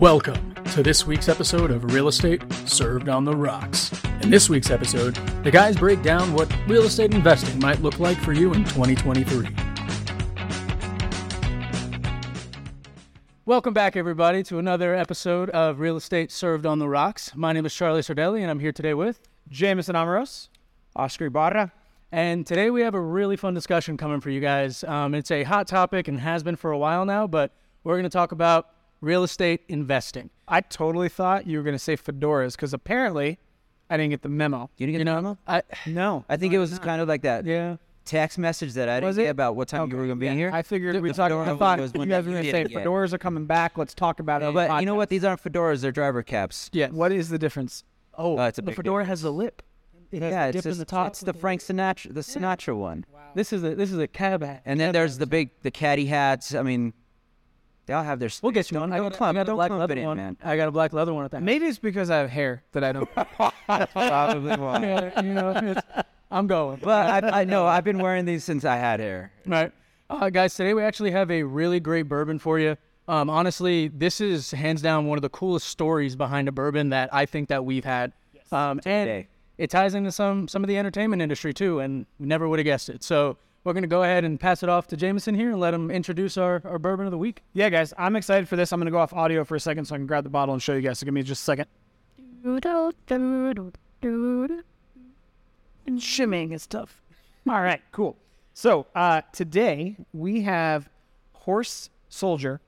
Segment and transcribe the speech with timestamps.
[0.00, 3.92] Welcome to this week's episode of Real Estate Served on the Rocks.
[4.22, 8.16] In this week's episode, the guys break down what real estate investing might look like
[8.16, 9.48] for you in 2023.
[13.44, 17.36] Welcome back, everybody, to another episode of Real Estate Served on the Rocks.
[17.36, 20.48] My name is Charlie Sardelli, and I'm here today with Jameson Amaros,
[20.96, 21.72] Oscar Ibarra.
[22.10, 24.82] And today we have a really fun discussion coming for you guys.
[24.82, 27.54] Um, it's a hot topic and has been for a while now, but
[27.84, 30.30] we're going to talk about real estate investing.
[30.48, 33.38] I totally thought you were going to say fedoras because apparently
[33.88, 34.70] I didn't get the memo.
[34.76, 35.38] You didn't get You the know, memo?
[35.46, 37.76] I No, I think it was kind of like that yeah.
[38.04, 40.28] text message that I didn't Was get about what time you were going to be
[40.28, 40.50] here.
[40.52, 41.32] I figured we talked.
[41.32, 42.84] I thought you guys were going to say get.
[42.84, 43.78] fedoras are coming back.
[43.78, 44.52] Let's talk about it.
[44.54, 45.08] But you know what?
[45.08, 46.70] These aren't fedoras; they're driver caps.
[46.72, 46.88] Yeah.
[46.88, 47.84] What is the difference?
[48.16, 49.62] Oh, Uh, it's a the fedora has the lip.
[50.10, 51.06] It has Yeah, it's in just, the top.
[51.08, 53.04] it's the Frank Sinatra, the Sinatra one.
[53.36, 54.62] This is a this is a cab hat.
[54.64, 56.52] And then there's the big, the caddy hats.
[56.52, 56.92] I mean,
[57.90, 58.28] they all have their.
[58.40, 58.92] We'll get you one.
[58.92, 60.16] I Don't got, a- clump- I got a don't black clump leather it in, one.
[60.16, 60.36] man.
[60.44, 61.42] I got a black leather one at that.
[61.42, 63.10] Maybe it's because I have hair that I don't.
[63.92, 64.84] Probably won't.
[64.84, 65.80] Yeah, you know, it's,
[66.30, 66.78] I'm going.
[66.84, 69.32] But I, I know I've been wearing these since I had hair.
[69.44, 69.72] Right.
[70.08, 72.76] Uh, guys, today we actually have a really great bourbon for you.
[73.08, 77.12] Um, honestly, this is hands down one of the coolest stories behind a bourbon that
[77.12, 78.12] I think that we've had.
[78.52, 79.28] Um, and Today.
[79.58, 82.64] it ties into some some of the entertainment industry too, and we never would have
[82.66, 83.02] guessed it.
[83.02, 85.90] So we're gonna go ahead and pass it off to Jameson here and let him
[85.90, 87.42] introduce our, our bourbon of the week.
[87.52, 88.72] yeah, guys, I'm excited for this.
[88.72, 90.54] I'm going to go off audio for a second so I can grab the bottle
[90.54, 90.98] and show you guys.
[90.98, 91.66] So give me just a second.
[95.86, 97.02] And shimming is tough.
[97.48, 98.16] All right, cool.
[98.54, 100.88] So uh, today we have
[101.32, 102.60] Horse Soldier,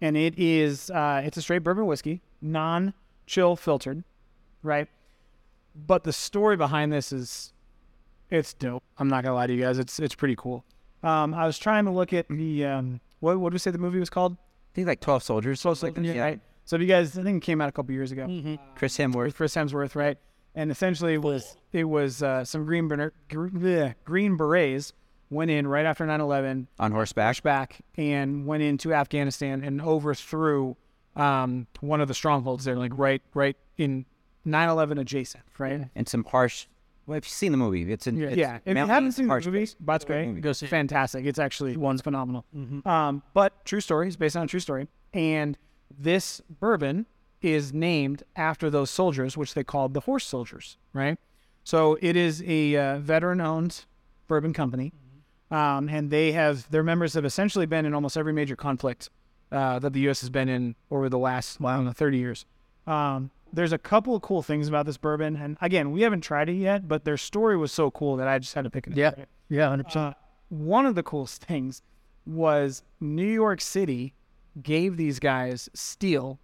[0.00, 4.04] and it is uh, it's a straight bourbon whiskey, non-chill filtered,
[4.62, 4.88] right?
[5.74, 7.52] But the story behind this is
[8.30, 8.82] it's dope.
[8.98, 9.78] I'm not gonna lie to you guys.
[9.78, 10.64] It's it's pretty cool.
[11.02, 13.78] Um, I was trying to look at the um, what what did we say the
[13.78, 14.32] movie was called?
[14.32, 15.60] I think like 12 soldiers.
[15.60, 16.20] So it's like yeah.
[16.20, 16.40] right.
[16.64, 18.26] So if you guys, I think it came out a couple years ago
[18.74, 19.34] Chris with Hemsworth.
[19.34, 20.18] Chris Hemsworth, right?
[20.54, 24.92] And essentially, it was it was uh, some green ber- gr- bleh, green berets
[25.30, 27.42] went in right after 9/11, on horseback.
[27.42, 30.76] back and went into Afghanistan and overthrew
[31.16, 34.04] um, one of the strongholds there, like right right in
[34.46, 35.88] 9/11 adjacent, right?
[35.94, 36.66] and some harsh.
[37.08, 38.58] Well, if you've seen the movie, it's an it's yeah.
[38.66, 40.28] If you haven't seen the harsh movie, that's great.
[40.28, 40.42] movie.
[40.42, 40.68] Go see it.
[40.68, 41.24] fantastic.
[41.24, 42.44] It's actually one's phenomenal.
[42.84, 44.08] Um, but true story.
[44.08, 44.88] It's based on a true story.
[45.14, 45.56] And
[45.90, 47.06] this bourbon
[47.40, 51.16] is named after those soldiers, which they called the horse soldiers, right?
[51.64, 53.86] So it is a uh, veteran-owned
[54.26, 54.92] bourbon company,
[55.50, 59.08] um, and they have their members have essentially been in almost every major conflict
[59.50, 60.20] uh, that the U.S.
[60.20, 62.44] has been in over the last, well, I don't know, 30 years.
[62.86, 66.48] Um, there's a couple of cool things about this bourbon, and again, we haven't tried
[66.48, 68.92] it yet, but their story was so cool that I just had to pick it
[68.92, 68.96] up.
[68.96, 69.12] Yeah.
[69.16, 69.28] right?
[69.48, 69.96] Yeah, 100%.
[69.96, 70.14] Uh,
[70.48, 71.82] one of the coolest things
[72.26, 74.14] was New York City
[74.62, 76.38] gave these guys steel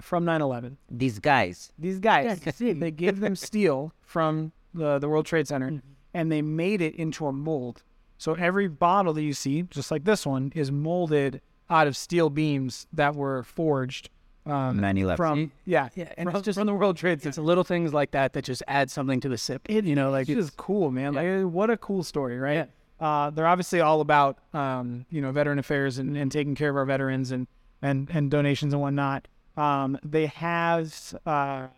[0.00, 0.76] from 9/11.
[0.90, 1.72] These guys.
[1.78, 5.82] These guys, they gave them steel from the, the World Trade Center,
[6.14, 7.82] and they made it into a mold.
[8.16, 11.40] So every bottle that you see, just like this one, is molded
[11.70, 14.10] out of steel beams that were forged
[14.48, 15.16] um, 9/11.
[15.16, 17.28] from yeah, Yeah, and from, it's just from the World Trade Center.
[17.28, 19.62] it's little things like that that just add something to the sip.
[19.68, 21.14] It, you know, like it's it's, just cool, man.
[21.14, 22.68] Like, what a cool story, right?
[23.00, 26.76] Uh, they're obviously all about, um, you know, veteran affairs and, and taking care of
[26.76, 27.46] our veterans and,
[27.80, 29.28] and, and donations and whatnot.
[29.56, 30.92] Um, they have,
[31.24, 31.68] uh,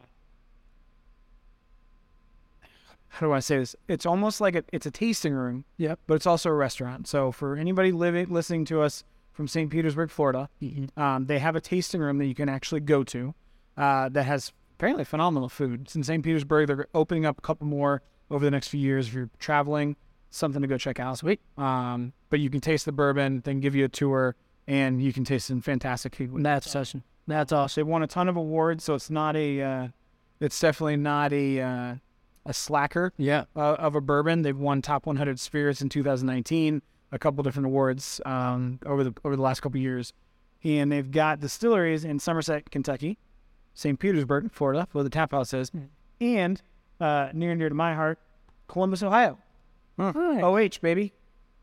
[3.08, 3.76] how do I say this?
[3.88, 5.64] It's almost like a, it's a tasting room.
[5.76, 5.98] Yep.
[6.06, 7.06] But it's also a restaurant.
[7.06, 9.04] So for anybody living, listening to us
[9.40, 9.70] from St.
[9.70, 10.50] Petersburg, Florida,
[10.98, 13.34] um, they have a tasting room that you can actually go to
[13.78, 15.80] uh, that has apparently phenomenal food.
[15.84, 16.22] It's in St.
[16.22, 16.66] Petersburg.
[16.66, 19.08] They're opening up a couple more over the next few years.
[19.08, 19.96] If you're traveling,
[20.28, 21.16] something to go check out.
[21.16, 21.40] Sweet.
[21.56, 24.36] Um, but you can taste the bourbon, then give you a tour,
[24.68, 26.30] and you can taste some fantastic food.
[26.44, 27.02] that's awesome.
[27.26, 27.80] That's awesome.
[27.80, 29.88] They've won a ton of awards, so it's not a, uh,
[30.38, 31.94] it's definitely not a, uh,
[32.44, 33.44] a slacker Yeah.
[33.56, 34.42] uh, of a bourbon.
[34.42, 36.82] They've won top 100 spirits in 2019,
[37.12, 40.12] a couple different awards um, over the over the last couple years,
[40.64, 43.18] and they've got distilleries in Somerset, Kentucky,
[43.74, 43.98] St.
[43.98, 45.70] Petersburg, Florida, where the tap house is,
[46.20, 46.62] and
[47.00, 48.18] uh, near and dear to my heart,
[48.68, 49.38] Columbus, Ohio.
[49.98, 50.40] Hi.
[50.40, 51.12] OH baby,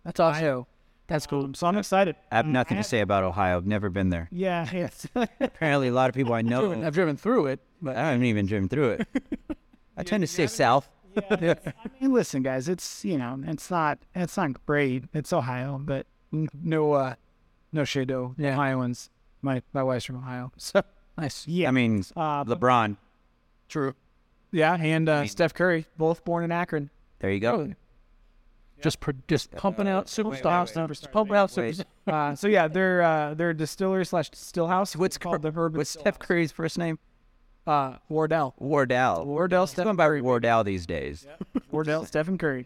[0.04, 0.44] That's awesome.
[0.44, 0.68] Ohio.
[1.08, 1.50] That's cool.
[1.54, 2.18] So I'm excited.
[2.32, 3.56] I have nothing to say about Ohio.
[3.58, 4.28] I've never been there.
[4.30, 5.08] Yeah, it's
[5.40, 6.72] Apparently, a lot of people I know.
[6.84, 9.08] I've driven through it, but I haven't even driven through it.
[9.98, 10.88] I tend to stay south.
[11.32, 11.56] I
[12.00, 15.06] mean, listen, guys, it's you know, it's not it's not great.
[15.14, 17.16] It's Ohio, but no uh
[17.72, 18.54] no shade to Yeah.
[18.54, 19.10] Ohioans.
[19.42, 20.82] My my wife's from Ohio, so
[21.18, 21.48] nice.
[21.48, 22.98] yeah, I mean, uh, LeBron.
[23.70, 23.94] True.
[24.52, 26.90] yeah, and uh, Steph Curry, both born in Akron.
[27.20, 27.54] There you go.
[27.54, 27.74] Oh,
[28.82, 31.68] just pro- just pumping out super wait, stocks, just pumping out super.
[31.68, 31.86] Wait.
[32.08, 34.96] Uh, so yeah, they're uh, they're a distillery slash still house.
[34.96, 35.76] What's It's called the herb?
[35.76, 37.00] What's Steph Curry's first name?
[37.68, 38.56] Uh, Wardell.
[38.58, 39.26] Wardell.
[39.26, 41.28] Wardell He's going by Wardell these days.
[41.72, 42.66] Wardell, Stephen Curry.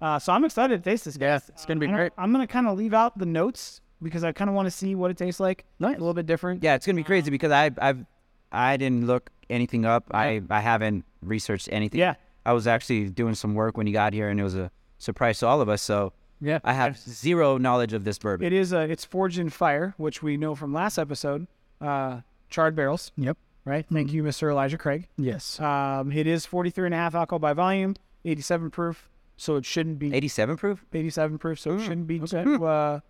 [0.00, 1.16] Uh, so I'm excited to taste this.
[1.16, 1.48] Yeah, guys.
[1.48, 2.12] it's gonna be I don't- great.
[2.18, 4.94] I'm gonna kind of leave out the notes because I kind of want to see
[4.94, 5.64] what it tastes like.
[5.78, 5.96] Nice.
[5.96, 6.62] A little bit different.
[6.62, 8.04] Yeah, it's gonna be crazy because I I've
[8.50, 10.04] I didn't look anything up.
[10.10, 12.00] I I haven't researched anything.
[12.00, 12.14] Yeah.
[12.44, 15.38] I was actually doing some work when you got here, and it was a surprise
[15.38, 15.80] to all of us.
[15.80, 18.44] So Yeah, I have zero knowledge of this bourbon.
[18.46, 18.74] It is.
[18.74, 21.46] Uh, it's forged in fire, which we know from last episode.
[21.80, 23.12] Uh, charred barrels.
[23.16, 23.38] Yep.
[23.64, 23.86] Right.
[23.92, 24.50] Thank you, Mr.
[24.50, 25.06] Elijah Craig.
[25.16, 25.60] Yes.
[25.60, 27.94] Um, it is 43 and a half alcohol by volume,
[28.24, 29.08] 87 proof.
[29.36, 30.84] So it shouldn't be 87 proof.
[30.92, 31.58] 87 proof.
[31.60, 32.42] So it Mm, shouldn't be okay.
[32.44, 33.00] too uh,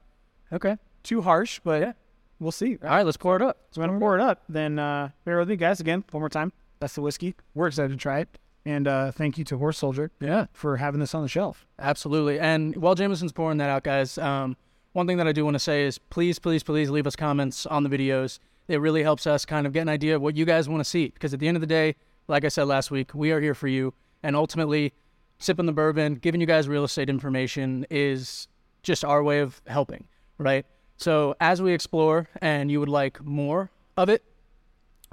[0.53, 0.77] Okay.
[1.03, 1.93] too harsh, but yeah.
[2.39, 2.79] we'll see.
[2.83, 3.59] All right, let's pour it up.
[3.71, 5.81] So when I pour it up, then uh, bear with me, guys.
[5.81, 6.53] Again, one more time.
[6.81, 7.35] That's the whiskey.
[7.55, 10.47] We're excited to try it, and uh, thank you to Horse Soldier Yeah.
[10.53, 11.67] for having this on the shelf.
[11.79, 12.39] Absolutely.
[12.41, 14.57] And while Jameson's pouring that out, guys, um,
[14.93, 17.65] one thing that I do want to say is please, please, please leave us comments
[17.67, 18.39] on the videos.
[18.69, 20.89] It really helps us kind of get an idea of what you guys want to
[20.89, 21.09] see.
[21.09, 21.97] Because at the end of the day,
[22.29, 23.93] like I said last week, we are here for you.
[24.23, 24.93] And ultimately,
[25.39, 28.47] sipping the bourbon, giving you guys real estate information is
[28.83, 30.07] just our way of helping,
[30.39, 30.65] right?
[30.97, 34.23] So as we explore and you would like more of it,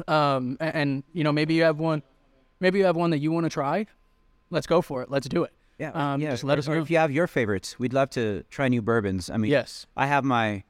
[0.08, 2.04] um, a- and, you know, maybe you have one,
[2.60, 3.86] maybe you have one that you want to try,
[4.50, 5.10] let's go for it.
[5.10, 5.52] Let's do it.
[5.80, 6.32] Yeah, Um, yeah.
[6.32, 6.74] just let us know.
[6.82, 7.80] if you have your favorites.
[7.80, 9.30] We'd love to try new bourbons.
[9.30, 9.88] I mean, Yes.
[9.96, 10.64] I have my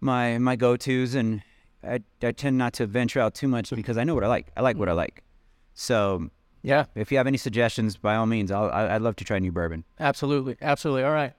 [0.00, 1.42] my my go tos, and
[1.82, 4.48] I I tend not to venture out too much because I know what I like.
[4.56, 5.22] I like what I like.
[5.74, 6.30] So
[6.62, 9.38] Yeah, if you have any suggestions, by all means, I'll I- I'd love to try
[9.38, 9.84] new bourbon.
[10.00, 11.04] absolutely, absolutely.
[11.04, 11.32] All right.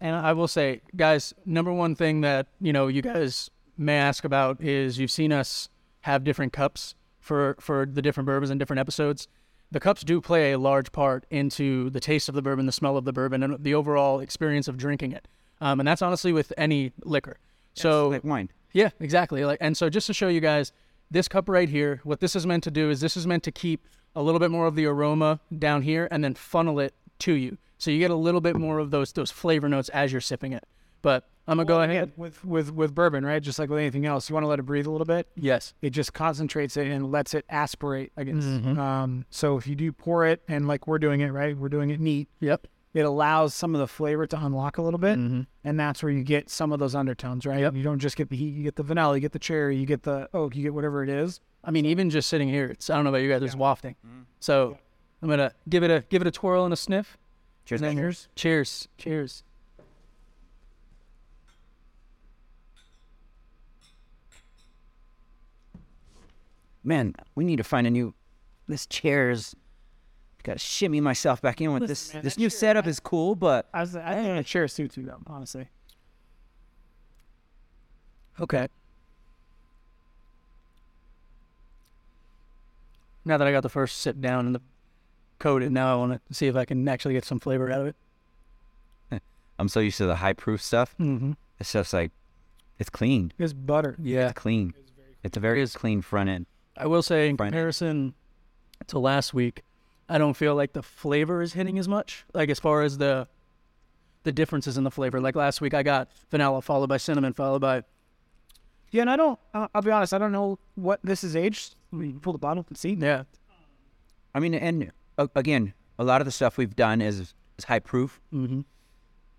[0.00, 4.24] And I will say, guys, number one thing that you know you guys may ask
[4.24, 5.68] about is you've seen us
[6.02, 9.26] have different cups for for the different bourbons and different episodes.
[9.70, 12.96] The cups do play a large part into the taste of the bourbon, the smell
[12.96, 15.28] of the bourbon, and the overall experience of drinking it.
[15.60, 17.36] Um, and that's honestly with any liquor.
[17.82, 18.50] So like wine.
[18.72, 19.44] yeah, exactly.
[19.44, 20.72] Like, and so just to show you guys,
[21.10, 23.52] this cup right here, what this is meant to do is this is meant to
[23.52, 27.32] keep a little bit more of the aroma down here and then funnel it to
[27.32, 30.20] you, so you get a little bit more of those those flavor notes as you're
[30.20, 30.64] sipping it.
[31.02, 32.12] But I'm gonna go ahead.
[32.16, 33.42] with with with bourbon, right?
[33.42, 35.28] Just like with anything else, you want to let it breathe a little bit.
[35.36, 35.72] Yes.
[35.80, 38.12] It just concentrates it and lets it aspirate.
[38.16, 38.44] I guess.
[38.44, 38.76] Mhm.
[38.76, 41.56] Um, so if you do pour it, and like we're doing it, right?
[41.56, 42.28] We're doing it neat.
[42.40, 42.66] Yep.
[42.98, 45.46] It allows some of the flavor to unlock a little bit, Mhm.
[45.62, 47.60] and that's where you get some of those undertones, right?
[47.60, 47.76] Yep.
[47.76, 49.86] You don't just get the heat; you get the vanilla, you get the cherry, you
[49.86, 51.38] get the oak, you get whatever it is.
[51.62, 53.94] I mean, even just sitting here, it's I don't know about you guys, it's wafting.
[54.40, 54.78] So
[55.22, 57.16] I'm gonna give it a give it a twirl and a sniff.
[57.66, 57.82] Cheers.
[57.82, 58.28] And then- Cheers.
[58.34, 58.88] Cheers.
[58.98, 59.42] Cheers.
[66.84, 68.14] Man, we need to find a new.
[68.66, 69.54] This chair's
[70.42, 72.14] got to shimmy myself back in with Listen, this.
[72.14, 74.96] man, this new chair- setup is cool, but I was, I think a chair suits
[74.96, 75.68] you though, honestly.
[78.40, 78.68] Okay.
[83.24, 84.62] Now that I got the first sip down and the
[85.38, 87.86] coated, now I want to see if I can actually get some flavor out of
[87.88, 89.22] it.
[89.58, 90.94] I'm so used to the high proof stuff.
[90.98, 91.32] Mm-hmm.
[91.58, 92.12] This stuff's like,
[92.78, 93.32] it's clean.
[93.38, 93.96] It's butter.
[94.00, 94.28] Yeah.
[94.28, 94.72] It's clean.
[95.24, 96.46] It's a very clean front end.
[96.76, 97.48] I will say, in Fine.
[97.48, 98.14] comparison
[98.86, 99.62] to last week,
[100.08, 102.24] I don't feel like the flavor is hitting as much.
[102.34, 103.28] Like as far as the
[104.24, 105.20] the differences in the flavor.
[105.20, 107.82] Like last week, I got vanilla followed by cinnamon followed by
[108.90, 109.38] Yeah, and I don't.
[109.54, 110.12] Uh, I'll be honest.
[110.14, 111.76] I don't know what this is aged.
[111.92, 112.94] We can pull the bottle and see.
[112.98, 113.24] yeah.
[114.34, 117.20] I mean, and uh, again, a lot of the stuff we've done is
[117.58, 118.20] is high proof.
[118.32, 118.60] Mm-hmm.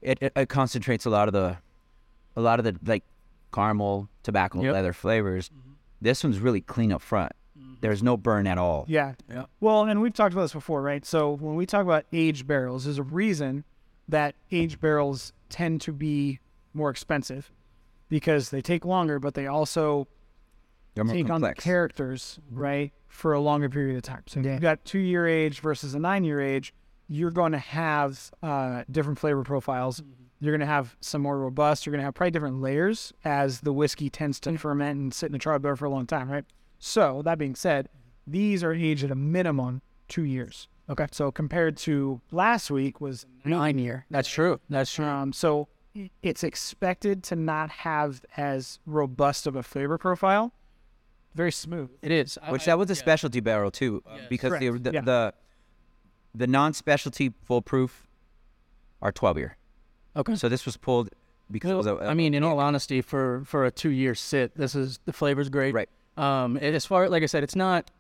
[0.02, 1.58] It, it it concentrates a lot of the,
[2.36, 3.04] a lot of the like,
[3.54, 4.74] caramel, tobacco, Yep.
[4.74, 5.52] leather flavors.
[6.02, 7.34] This one's really clean up front.
[7.60, 7.74] Mm-hmm.
[7.82, 8.86] There's no burn at all.
[8.88, 9.14] Yeah.
[9.30, 9.46] Yeah.
[9.60, 11.06] Well, and we've talked about this before, right?
[11.06, 13.64] So when we talk about aged barrels, there's a reason
[14.08, 16.40] that aged barrels tend to be
[16.74, 17.52] more expensive
[18.10, 20.08] because they take longer, but they also
[20.96, 22.60] They're more take on the characters, mm-hmm.
[22.60, 24.24] right, for a longer period of time.
[24.28, 26.74] So if you've got two year age versus a nine year age,
[27.08, 30.02] you're going to have uh, different flavor profiles.
[30.02, 30.12] Mm-hmm.
[30.42, 31.86] You're going to have some more robust.
[31.86, 34.60] You're going to have probably different layers as the whiskey tends to mm.
[34.60, 36.46] ferment and sit in the charred barrel for a long time, right?
[36.80, 37.90] So that being said,
[38.26, 40.68] these are aged at a minimum two years.
[40.90, 41.08] Okay.
[41.12, 44.06] So compared to last week was Nine year.
[44.10, 44.60] That's true.
[44.70, 45.06] That's true.
[45.06, 45.68] um, so
[46.24, 50.54] it's expected to not have as robust of a flavor profile.
[51.36, 51.90] Very smooth.
[52.02, 52.38] It is.
[52.50, 53.00] Which I- that was a yeah.
[53.00, 55.02] specialty barrel too, uh, because the Correct, the, yeah.
[55.02, 55.34] the
[56.36, 58.08] the non-specialty full proof
[59.02, 59.58] are 12 year.
[60.16, 60.36] Okay.
[60.36, 61.10] So this was pulled
[61.52, 64.56] because it was a, I mean, in all honesty, for for a two year sit,
[64.56, 65.74] this is the flavor's great.
[65.74, 65.90] Right.
[66.18, 67.92] Um, as far like I said, it's not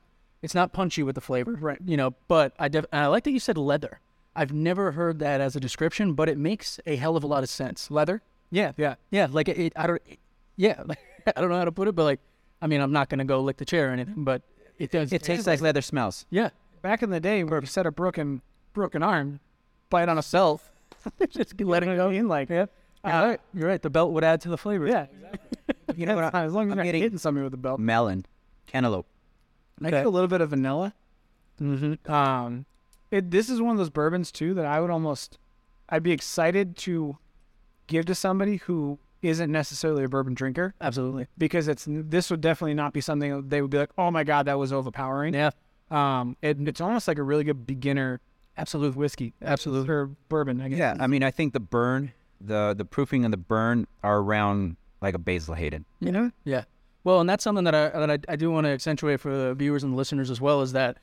[0.42, 1.54] it's not punchy with the flavor.
[1.60, 1.80] Right.
[1.86, 4.00] You know, but I def- I like that you said leather.
[4.36, 7.44] I've never heard that as a description, but it makes a hell of a lot
[7.44, 7.90] of sense.
[7.92, 8.22] Leather?
[8.52, 8.96] Yeah, yeah.
[9.12, 10.20] Yeah, like it, it I don't it,
[10.56, 11.00] yeah, like,
[11.36, 12.20] I don't know how to put it, but like
[12.62, 14.42] I mean, I'm not to go lick the chair or anything, but
[14.78, 16.26] it does It tastes like leather smells.
[16.30, 16.50] Yeah.
[16.82, 18.42] Back in the day, where you set a broken
[18.74, 19.40] broken arm,
[19.90, 20.72] bite on a self,
[21.30, 22.10] Just letting it go.
[22.10, 22.66] in like Yeah.
[23.06, 23.42] You're right.
[23.54, 23.82] You're right.
[23.82, 24.88] The belt would add to the flavor.
[24.88, 25.06] yeah.
[26.00, 26.34] You know what?
[26.34, 27.80] I- as long as I'm you're not getting- hitting somebody with a belt.
[27.80, 28.26] Melon,
[28.68, 29.06] cantaloupe.
[29.84, 30.94] I get a little bit of vanilla.
[31.62, 32.12] Mm-hmm.
[32.12, 32.66] Um,
[33.12, 35.38] it, this is one of those bourbons too that I would almost,
[35.90, 37.18] I'd be excited to
[37.88, 41.28] give to somebody who isn't necessarily a bourbon drinker Absolutely.
[41.38, 44.24] because it's this would definitely not be something that they would be like, oh my
[44.24, 45.34] god, that was overpowering.
[45.34, 45.50] Yeah.
[45.92, 48.22] Um, it, it's almost like a really good beginner
[48.58, 49.34] Absolute whiskey.
[49.42, 49.90] Absolutely.
[49.90, 50.60] or bourbon.
[50.62, 50.78] I guess.
[50.80, 54.76] Yeah, I mean, I think the burn, the the proofing and the burn are around
[55.02, 55.86] like a Basil Hayden.
[56.00, 56.32] You know.
[56.44, 56.64] Yeah.
[57.04, 59.54] Well, and that's something that I that I, I do want to accentuate for the
[59.56, 60.98] viewers and the listeners as well is that,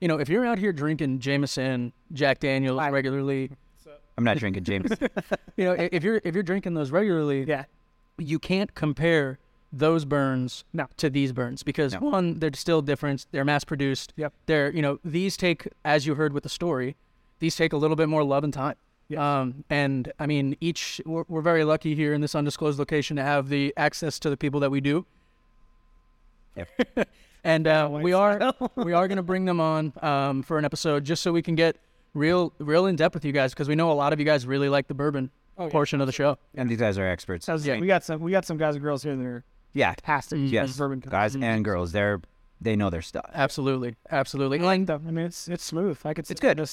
[0.00, 3.50] you know, if you're out here drinking Jameson, Jack Daniels regularly,
[4.18, 4.98] I'm not drinking Jameson.
[5.56, 7.64] you know, if you're if you're drinking those regularly, Yeah.
[8.18, 9.38] you can't compare
[9.74, 10.86] those burns No.
[10.98, 12.00] to these burns because No.
[12.00, 13.26] one, they're still different.
[13.30, 14.12] They're mass produced.
[14.16, 14.32] Yep.
[14.46, 16.96] They're you know these take as you heard with the story,
[17.38, 18.76] these take a little bit more love and time.
[19.08, 19.20] Yes.
[19.20, 23.22] Um, and I mean, each we're, we're very lucky here in this undisclosed location to
[23.22, 25.04] have the access to the people that we do.
[26.56, 27.08] Yep.
[27.44, 31.04] and uh, we are we are going to bring them on um, for an episode
[31.04, 31.76] just so we can get
[32.14, 34.46] real real in depth with you guys because we know a lot of you guys
[34.46, 35.70] really like the bourbon Oh, yeah.
[35.70, 36.38] portion of the show.
[36.54, 37.44] and these guys are experts.
[37.44, 37.78] Sounds- Yeah.
[37.78, 38.20] We got some.
[38.22, 39.44] We got some guys and girls here that are
[39.74, 40.38] Yeah, fantastic.
[40.44, 42.22] yes, Bourbon guys and girls, they're
[42.58, 43.28] they know their stuff.
[43.34, 44.60] Absolutely, absolutely.
[44.60, 45.04] I like them.
[45.06, 45.98] I mean, it's it's smooth.
[46.04, 46.20] I could.
[46.20, 46.68] It's sip on good.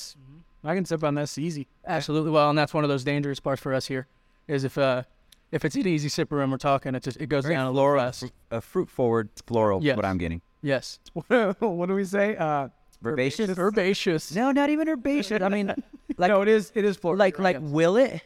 [0.61, 0.69] This.
[0.69, 1.67] I can sip on this easy.
[1.85, 2.31] Absolutely.
[2.31, 4.07] Well, and that's one of those dangerous parts for us here,
[4.47, 5.03] is if uh
[5.51, 7.71] if it's an easy sipper and we're talking, it just it goes Very down a
[7.71, 8.25] little fast.
[8.51, 9.83] A fruit forward floral.
[9.83, 9.95] Yes.
[9.95, 10.41] What I'm getting.
[10.61, 10.99] Yes.
[11.13, 12.35] what do we say?
[12.35, 12.69] Uh,
[13.03, 13.57] Herbaceous.
[13.57, 14.35] Herbaceous.
[14.35, 15.41] No, not even herbaceous.
[15.41, 15.67] I mean,
[16.17, 16.71] like no, it is.
[16.75, 17.17] It is floral.
[17.17, 18.21] like like will it?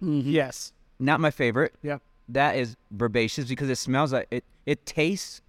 [0.00, 0.72] yes.
[0.98, 1.74] Not my favorite.
[1.82, 1.98] Yeah.
[2.28, 4.44] That is herbaceous because it smells like it.
[4.64, 5.42] It tastes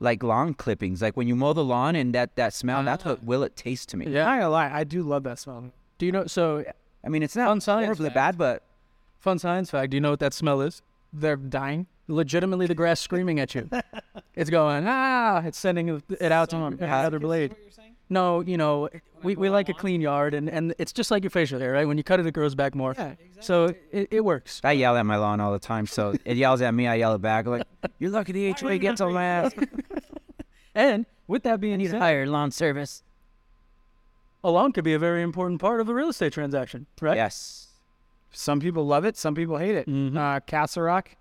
[0.00, 1.02] like lawn clippings.
[1.02, 2.82] Like when you mow the lawn and that that smell.
[2.82, 4.06] That's what will it taste to me.
[4.06, 4.24] Yeah.
[4.24, 5.72] Not gonna lie, I do love that smell.
[5.98, 6.26] Do you know?
[6.26, 6.64] So,
[7.04, 8.14] I mean, it's not Fun science horribly fact.
[8.14, 8.62] bad, but
[9.18, 9.90] fun science fact.
[9.90, 10.82] Do you know what that smell is?
[11.12, 11.86] They're dying.
[12.08, 13.68] Legitimately, the grass screaming at you.
[14.34, 15.42] it's going ah.
[15.44, 17.56] It's sending it out to another blade.
[18.08, 18.88] No, you know,
[19.24, 21.88] we, we like a clean yard, and, and it's just like your facial hair, right?
[21.88, 22.94] When you cut it, it grows back more.
[22.96, 24.60] Yeah, So it, it works.
[24.62, 25.86] I yell at my lawn all the time.
[25.88, 26.86] So it yells at me.
[26.86, 27.46] I yell it back.
[27.46, 27.66] Like
[27.98, 29.52] you're lucky the HOA gets on my ass.
[30.74, 33.02] And with that being Need to said, hire lawn service.
[34.44, 37.16] a lawn could be a very important part of a real estate transaction, right?
[37.16, 37.68] Yes.
[38.30, 39.16] Some people love it.
[39.16, 39.88] Some people hate it.
[39.88, 40.16] Mhm.
[40.16, 41.16] Uh, Castle Rock.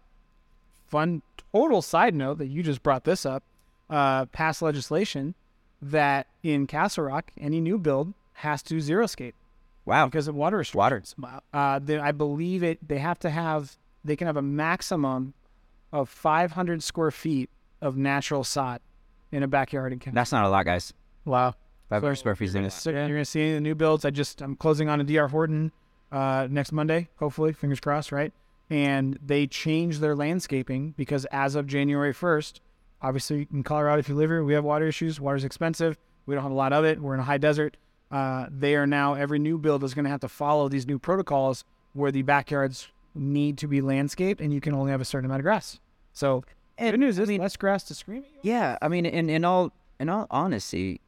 [0.88, 1.22] Fun
[1.54, 3.44] total side note that you just brought this up.
[3.89, 5.36] Uh, passed legislation
[5.92, 9.36] that in Castle Rock, any new build has to zero scape
[9.86, 10.06] Wow.
[10.08, 11.15] because of water restrictions.
[11.18, 11.42] Water.
[11.54, 12.86] Uh, they, I believe it.
[12.88, 13.77] They have to have.
[14.04, 15.34] They can have a maximum
[15.92, 17.50] of 500 square feet
[17.82, 18.82] of natural sod
[19.32, 20.15] in a backyard in Canada.
[20.20, 20.94] That's not a lot, guys.
[21.24, 21.56] Wow.
[21.89, 24.06] Five hundred square feet is So you're gonna see any of the new builds.
[24.06, 25.72] I just I'm closing on a DR Horton
[26.12, 28.34] uh, next Monday, hopefully, fingers crossed, right?
[28.72, 32.60] And they changed their landscaping because as of January 1st,
[33.01, 35.19] obviously in Colorado, if you live here, we have water issues.
[35.19, 35.97] Water's expensive.
[36.25, 36.99] We don't have a lot of it.
[36.99, 37.77] We're in a high desert.
[38.11, 40.99] Uh, they are now every new build is going to have to follow these new
[40.99, 45.25] protocols where the backyards need to be landscaped and you can only have a certain
[45.25, 45.79] amount of grass.
[46.13, 46.43] So
[46.77, 48.51] and, good news is less grass to scream at you.
[48.51, 51.01] Yeah, I mean, in in all in all honesty,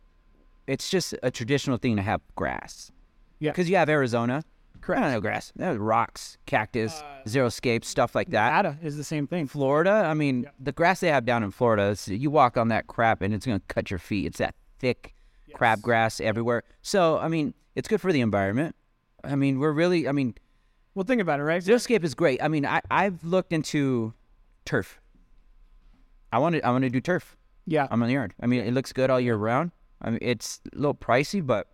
[0.66, 2.92] it's just a traditional thing to have grass.
[3.40, 3.52] Yeah.
[3.52, 4.44] Because you have Arizona,
[4.88, 5.52] I don't know grass.
[5.56, 8.50] There's rocks, cactus, uh, zero scape, stuff like that.
[8.64, 9.48] Nevada is the same thing.
[9.48, 12.88] Florida, I mean, the grass they have down in Florida, it's, you walk on that
[12.88, 14.26] crap and it's gonna cut your feet.
[14.28, 15.14] It's that thick
[15.56, 16.64] crabgrass everywhere.
[16.82, 18.76] So, I mean, it's good for the environment.
[19.24, 20.36] I mean, we're really, I mean,
[20.96, 21.62] Well, think about it, right?
[21.62, 22.42] Xeriscape is great.
[22.42, 24.14] I mean, I I've looked into
[24.66, 25.00] turf.
[26.32, 27.38] I want to I want to do turf.
[27.66, 27.88] Yeah.
[27.92, 28.34] I'm in the yard.
[28.42, 29.72] I mean, it looks good all year round.
[30.02, 31.68] I mean, it's a little pricey, but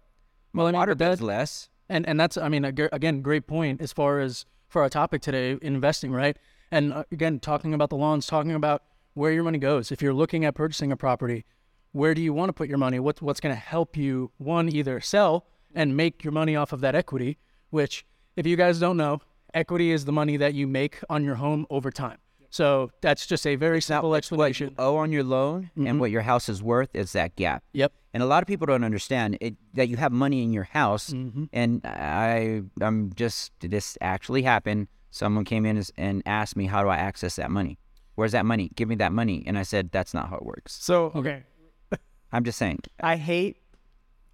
[0.54, 1.70] Well, I mean, water but that- bills less.
[1.90, 5.58] And and that's I mean again great point as far as for our topic today
[5.62, 6.38] investing right?
[6.72, 9.92] And uh, again talking about the lawns talking about where your money goes.
[9.92, 11.46] If you're looking at purchasing a property
[11.92, 13.00] where do you want to put your money?
[13.00, 16.82] What's what's going to help you one either sell and make your money off of
[16.82, 17.38] that equity
[17.70, 19.20] which if you guys don't know
[19.54, 22.18] equity is the money that you make on your home over time
[22.54, 25.98] so that's just a very simple What you explanation owe on your loan and mm-hmm.
[25.98, 27.64] what your house is worth is that gap.
[27.74, 30.66] yep And a lot of people don't understand it, that you have money in your
[30.66, 31.10] house.
[31.10, 31.46] Mm-hmm.
[31.52, 34.88] And I, I'm just did this actually happened.
[35.10, 37.80] Someone came in and asked me, "How do I access that money?
[38.14, 38.70] Where's that money?
[38.76, 41.44] Give me that money." And I said, "That's not how it works." So, okay.
[42.32, 42.82] I'm just saying.
[43.00, 43.58] I hate,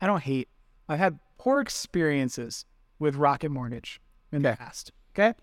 [0.02, 0.50] I don't hate,
[0.90, 2.66] I've had poor experiences
[2.98, 4.92] with Rocket Mortgage in the past.
[5.14, 5.34] Okay.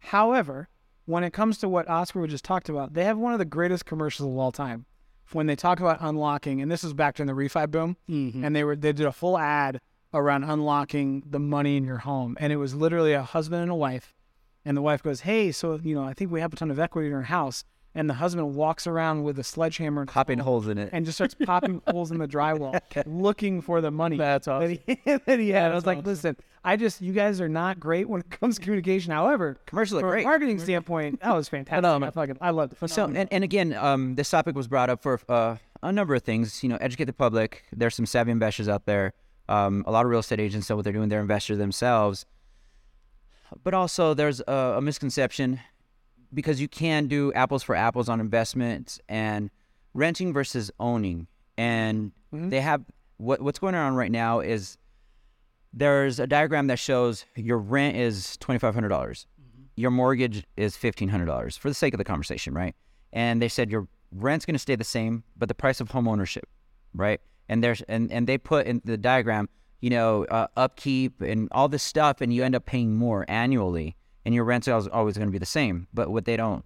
[0.00, 0.68] However,
[1.04, 3.84] when it comes to what Oscar just talked about, they have one of the greatest
[3.84, 4.86] commercials of all time.
[5.32, 8.44] When they talk about unlocking, and this is back during the refi boom, mm-hmm.
[8.44, 9.80] and they were they did a full ad
[10.12, 13.74] around unlocking the money in your home, and it was literally a husband and a
[13.74, 14.14] wife,
[14.64, 16.78] and the wife goes, "Hey, so you know, I think we have a ton of
[16.78, 20.66] equity in our house," and the husband walks around with a sledgehammer and Popping holes
[20.68, 20.90] in it.
[20.92, 24.16] and just starts popping holes in the drywall, looking for the money.
[24.16, 24.78] That's that awesome.
[24.86, 25.72] he, that he had.
[25.72, 28.62] I was like, listen, I just, you guys are not great when it comes to
[28.62, 29.12] communication.
[29.12, 31.76] However, Commercials are from a marketing standpoint, that was fantastic.
[31.78, 32.08] Phenomenal.
[32.08, 32.90] I fucking, I loved it.
[32.90, 36.22] So, and, and again, um, this topic was brought up for uh, a number of
[36.22, 36.62] things.
[36.62, 37.64] You know, educate the public.
[37.72, 39.12] There's some savvy investors out there.
[39.48, 41.08] Um, a lot of real estate agents know what they're doing.
[41.08, 42.24] They're investors themselves.
[43.62, 45.60] But also, there's a, a misconception
[46.34, 49.50] because you can do apples for apples on investments and
[49.94, 51.26] renting versus owning.
[51.56, 52.12] And
[52.50, 52.82] they have
[53.18, 54.78] what what's going on right now is
[55.72, 59.26] there's a diagram that shows your rent is twenty five hundred dollars,
[59.76, 62.74] your mortgage is fifteen hundred dollars for the sake of the conversation, right?
[63.12, 66.08] And they said your rent's going to stay the same, but the price of home
[66.08, 66.48] ownership,
[66.94, 67.20] right?
[67.48, 69.48] And there's and and they put in the diagram,
[69.80, 73.96] you know, uh, upkeep and all this stuff, and you end up paying more annually,
[74.24, 75.86] and your rent's always, always going to be the same.
[75.92, 76.64] But what they don't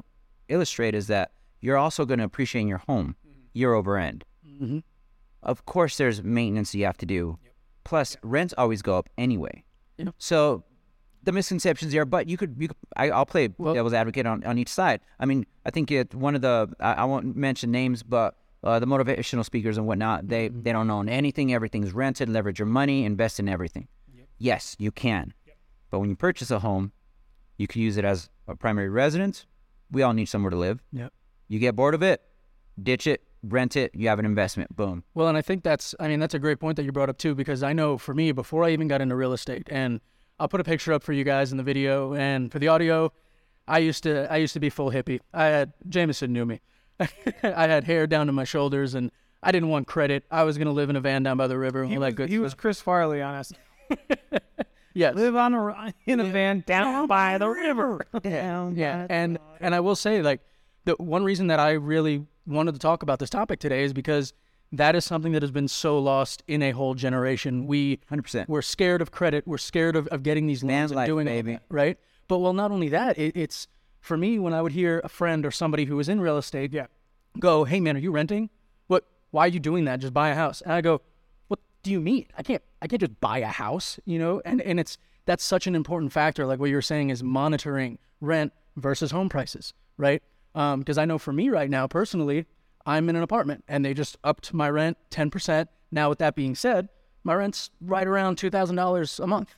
[0.48, 3.16] illustrate is that you're also going to appreciate your home
[3.52, 4.24] year over end.
[4.46, 4.82] Mhm.
[5.42, 7.38] Of course, there's maintenance you have to do.
[7.84, 9.64] Plus, rents always go up anyway.
[9.98, 10.14] Yep.
[10.18, 10.64] So
[11.22, 14.44] the misconceptions there, but you could, you could I, I'll play Well- devil's advocate on,
[14.44, 15.00] on each side.
[15.18, 18.78] I mean, I think it, one of the, I, I won't mention names, but uh,
[18.80, 20.62] the motivational speakers and whatnot, they, Mm-hmm.
[20.62, 21.54] they don't own anything.
[21.54, 23.88] Everything's rented, leverage your money, invest in everything.
[24.38, 25.32] Yes, you can.
[25.90, 26.92] But when you purchase a home,
[27.56, 29.46] you can use it as a primary residence.
[29.90, 30.82] We all need somewhere to live.
[30.92, 31.12] Yep.
[31.48, 32.22] You get bored of it,
[32.82, 34.74] ditch it, rent it, you have an investment.
[34.74, 35.04] Boom.
[35.14, 37.18] Well, and I think that's, I mean, that's a great point that you brought up
[37.18, 40.00] too, because I know for me, before I even got into real estate, and
[40.38, 43.12] I'll put a picture up for you guys in the video, and for the audio,
[43.68, 45.20] I used to, I used to be full hippie.
[45.32, 46.60] I had, Jameson knew me.
[47.42, 49.10] I had hair down to my shoulders, and
[49.42, 50.24] I didn't want credit.
[50.30, 52.10] I was gonna live in a van down by the river, and he all was,
[52.10, 52.54] that good he was.
[52.54, 53.52] Chris Farley on us.
[54.96, 55.14] Yes.
[55.14, 58.00] Live on a in a van down by the river.
[58.24, 60.40] Yeah, and and I will say like
[60.86, 64.32] the one reason that I really wanted to talk about this topic today is because
[64.72, 67.66] that is something that has been so lost in a whole generation.
[67.66, 68.48] We 100%.
[68.48, 69.46] we're scared of credit.
[69.46, 71.52] We're scared of, of getting these loans and doing baby.
[71.52, 71.98] that, right?
[72.26, 73.68] But well, not only that, it, it's
[74.00, 76.72] for me when I would hear a friend or somebody who was in real estate
[76.72, 76.86] Yeah.
[77.38, 78.48] go, "Hey man, are you renting?
[78.86, 79.04] What?
[79.30, 80.00] Why are you doing that?
[80.00, 81.02] Just buy a house." And I go, "What
[81.86, 82.26] do you mean?
[82.36, 82.62] I can't.
[82.82, 86.12] I can't just buy a house, you know?" And and it's that's such an important
[86.12, 86.44] factor.
[86.44, 90.22] Like what you're saying is monitoring rent versus home prices, right?
[90.54, 92.46] Um, because I know for me right now, personally,
[92.84, 95.70] I'm in an apartment and they just upped my rent ten percent.
[95.92, 96.88] Now, with that being said,
[97.22, 99.54] my rent's right around two thousand dollars a month.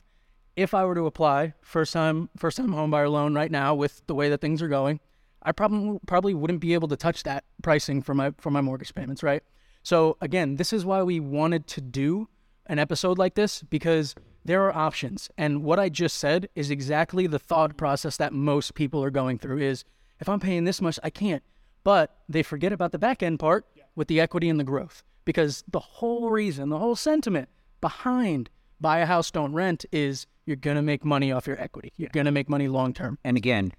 [0.55, 4.03] If I were to apply first time first time home buyer loan right now with
[4.05, 4.99] the way that things are going,
[5.41, 8.93] I probably probably wouldn't be able to touch that pricing for my for my mortgage
[8.93, 9.41] payments, right?
[9.83, 12.27] So again, this is why we wanted to do
[12.65, 14.15] an episode like this because
[14.45, 15.29] there are options.
[15.37, 19.37] And what I just said is exactly the thought process that most people are going
[19.37, 19.83] through is
[20.19, 21.43] if I'm paying this much, I can't.
[21.83, 23.65] But they forget about the back end part
[23.95, 25.03] with the equity and the growth.
[25.25, 27.49] Because the whole reason, the whole sentiment
[27.81, 28.49] behind
[28.81, 31.93] buy a house, don't rent is you're gonna make money off your equity.
[31.97, 33.17] You're gonna make money long term.
[33.23, 33.73] and again,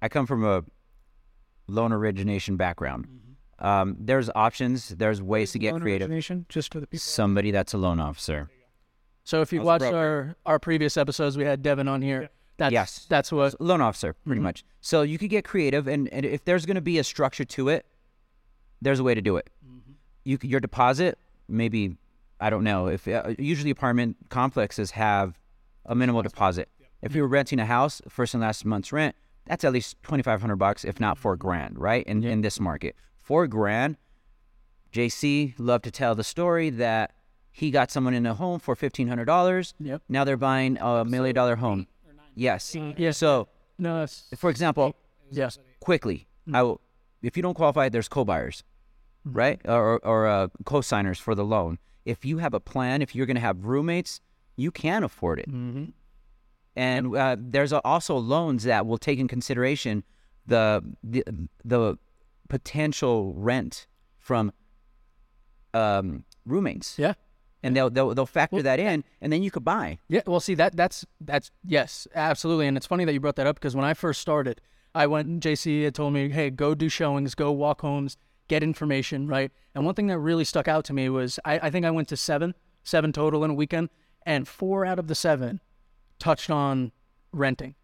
[0.00, 0.64] I come from a
[1.68, 3.06] loan origination background.
[3.06, 3.31] Mm-hmm.
[3.62, 4.88] Um, there's options.
[4.90, 6.10] There's ways to get Loan creative.
[6.48, 6.98] just for the people.
[7.00, 8.50] Somebody that's a loan officer.
[9.24, 12.28] So if you How's watched our, our previous episodes, we had Devin on here.
[12.58, 13.06] That's Yes.
[13.08, 14.64] that's what loan officer, pretty much.
[14.80, 17.68] So you could get creative, and, and if there's going to be a structure to
[17.68, 17.86] it,
[18.82, 19.48] there's a way to do it.
[20.24, 21.96] You your deposit, maybe
[22.40, 25.38] I don't know if uh, usually apartment complexes have
[25.86, 26.68] a minimal deposit.
[27.00, 30.40] If you're renting a house, first and last month's rent, that's at least twenty five
[30.40, 32.04] hundred bucks, if not four grand, right?
[32.06, 33.96] In in this market, four grand.
[34.92, 37.12] JC loved to tell the story that
[37.50, 39.74] he got someone in a home for fifteen hundred dollars.
[39.80, 40.02] Yep.
[40.08, 41.86] Now they're buying a million dollar home.
[42.34, 42.74] Yes.
[42.74, 43.10] Yeah.
[43.12, 44.96] So no that's for example,
[45.30, 45.58] yes.
[45.80, 46.80] quickly, I will,
[47.22, 48.64] if you don't qualify, there's co-buyers,
[49.24, 51.78] right, or or uh, co-signers for the loan.
[52.04, 54.20] If you have a plan, if you're going to have roommates,
[54.56, 55.48] you can afford it.
[55.48, 55.84] Mm-hmm.
[56.74, 60.04] And uh, there's also loans that will take in consideration
[60.46, 61.22] the the,
[61.64, 61.98] the
[62.52, 63.86] potential rent
[64.18, 64.52] from
[65.72, 67.14] um, roommates, Yeah.
[67.62, 69.98] and they'll they'll, they'll factor that in, and then you could buy.
[70.08, 73.46] Yeah, well, see that that's that's yes, absolutely, and it's funny that you brought that
[73.46, 74.60] up because when I first started,
[74.94, 75.40] I went.
[75.42, 79.86] JC had told me, "Hey, go do showings, go walk homes, get information, right?" And
[79.86, 82.16] one thing that really stuck out to me was I, I think I went to
[82.18, 83.88] seven, seven total in a weekend,
[84.26, 85.62] and four out of the seven
[86.18, 86.92] touched on
[87.32, 87.76] renting.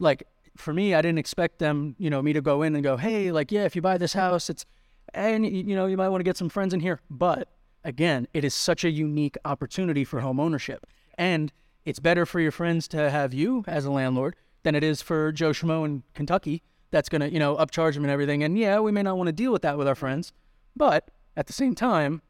[0.00, 2.96] Like for me, I didn't expect them, you know, me to go in and go,
[2.96, 4.66] hey, like yeah, if you buy this house, it's
[5.14, 7.00] and you know you might want to get some friends in here.
[7.10, 7.48] But
[7.84, 11.52] again, it is such a unique opportunity for home ownership, and
[11.84, 15.30] it's better for your friends to have you as a landlord than it is for
[15.30, 18.42] Joe Schmo in Kentucky that's going to, you know, upcharge them and everything.
[18.42, 20.32] And yeah, we may not want to deal with that with our friends,
[20.74, 22.22] but at the same time,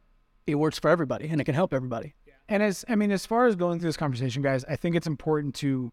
[0.46, 2.14] it works for everybody and it can help everybody.
[2.48, 5.06] And as I mean, as far as going through this conversation, guys, I think it's
[5.06, 5.92] important to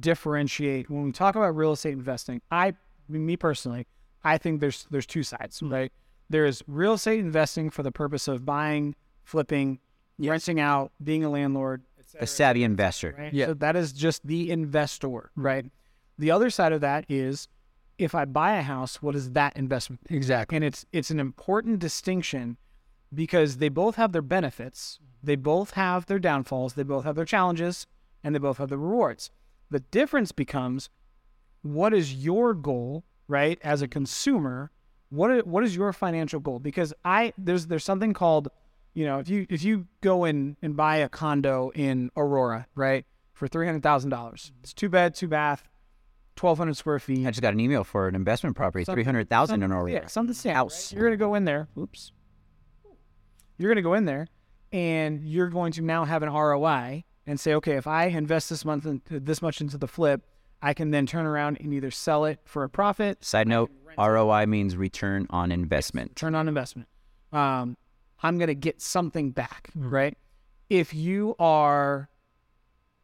[0.00, 2.40] differentiate when we talk about real estate investing.
[2.50, 2.74] I,
[3.08, 3.86] me personally,
[4.24, 5.72] I think there's there's two sides, hmm.
[5.72, 5.92] right?
[6.30, 9.78] There's real estate investing for the purpose of buying, flipping,
[10.18, 11.82] renting out, being a landlord,
[12.18, 13.14] A savvy investor.
[13.18, 13.32] right?
[13.32, 13.46] Yeah.
[13.46, 15.42] So that is just the investor, hmm.
[15.42, 15.66] right?
[16.18, 17.48] The other side of that is
[17.96, 20.02] if I buy a house, what is that investment?
[20.10, 20.56] Exactly.
[20.56, 22.56] And it's it's an important distinction
[23.14, 27.24] because they both have their benefits, they both have their downfalls, they both have their
[27.24, 27.86] challenges,
[28.22, 29.30] and they both have their rewards.
[29.70, 30.90] The difference becomes
[31.62, 33.58] what is your goal, right?
[33.62, 33.92] As a mm-hmm.
[33.92, 34.70] consumer,
[35.10, 36.58] what is, what is your financial goal?
[36.58, 38.48] Because I there's there's something called,
[38.94, 43.04] you know, if you if you go in and buy a condo in Aurora, right,
[43.32, 44.60] for three hundred thousand dollars, mm-hmm.
[44.62, 45.68] it's two bed, two bath,
[46.36, 47.26] twelve hundred square feet.
[47.26, 49.92] I just got an email for an investment property, three hundred thousand in Aurora.
[49.92, 50.56] Yeah, something standard.
[50.56, 50.92] House.
[50.92, 51.68] You're gonna go in there.
[51.78, 52.12] Oops.
[53.58, 54.28] You're gonna go in there,
[54.72, 58.64] and you're going to now have an ROI and say, okay, if I invest this
[58.64, 60.22] month into this much into the flip,
[60.62, 64.46] I can then turn around and either sell it for a profit, Side note: ROI
[64.46, 66.16] means return on investment.
[66.16, 66.88] turn on investment.
[67.32, 67.76] Um,
[68.22, 70.16] I'm gonna get something back, right?
[70.70, 72.08] If you are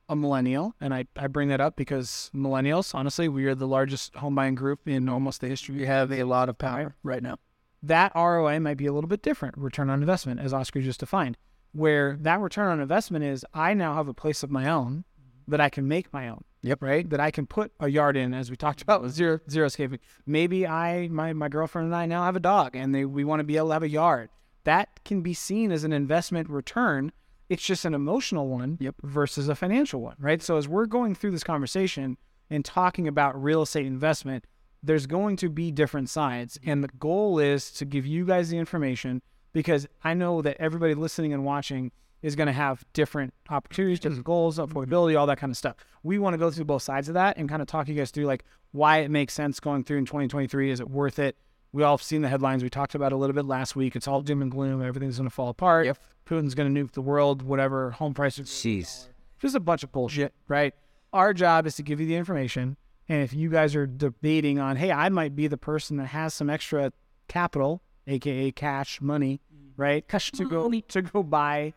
[0.08, 4.14] a millennial, and I, I bring that up because millennials, honestly, we are the largest
[4.16, 5.76] home buying group in almost the history.
[5.76, 7.36] We have a lot of power right now.
[7.82, 11.36] that ROI might be a little bit different, return on investment, as Oscar just defined,
[11.74, 15.04] where that return on investment is I now have a place of my own
[15.48, 16.44] that I can make my own.
[16.62, 16.82] Yep.
[16.82, 17.10] Right.
[17.10, 19.98] That I can put a yard in, as we talked about with zero zero escaping.
[20.24, 23.40] Maybe I my my girlfriend and I now have a dog, and they we want
[23.40, 24.30] to be able to have a yard.
[24.64, 27.12] That can be seen as an investment return.
[27.50, 28.94] It's just an emotional one Yep.
[29.02, 30.40] versus a financial one, right?
[30.40, 32.16] So as we're going through this conversation
[32.48, 34.46] and talking about real estate investment,
[34.82, 36.56] there's going to be different sides.
[36.56, 36.70] Mm-hmm.
[36.70, 39.20] And the goal is to give you guys the information
[39.54, 41.90] because I know that everybody listening and watching
[42.20, 44.32] is going to have different opportunities, different mm-hmm.
[44.32, 44.76] goals, mm-hmm.
[44.76, 45.76] affordability, all that kind of stuff.
[46.02, 48.10] We want to go through both sides of that and kind of talk you guys
[48.10, 50.70] through like why it makes sense going through in 2023.
[50.70, 51.36] Is it worth it?
[51.72, 52.62] We all have seen the headlines.
[52.62, 53.96] We talked about a little bit last week.
[53.96, 54.82] It's all doom and gloom.
[54.82, 55.86] Everything's going to fall apart.
[55.86, 55.98] Yep.
[56.26, 57.90] Putin's going to nuke the world, whatever.
[57.92, 59.08] Home prices Jeez.
[59.40, 60.74] just a bunch of bullshit, right?
[61.12, 62.76] Our job is to give you the information.
[63.08, 66.32] And if you guys are debating on, hey, I might be the person that has
[66.32, 66.92] some extra
[67.28, 69.80] capital, aka cash money, mm-hmm.
[69.80, 70.06] right?
[70.08, 71.74] Cash to go to go buy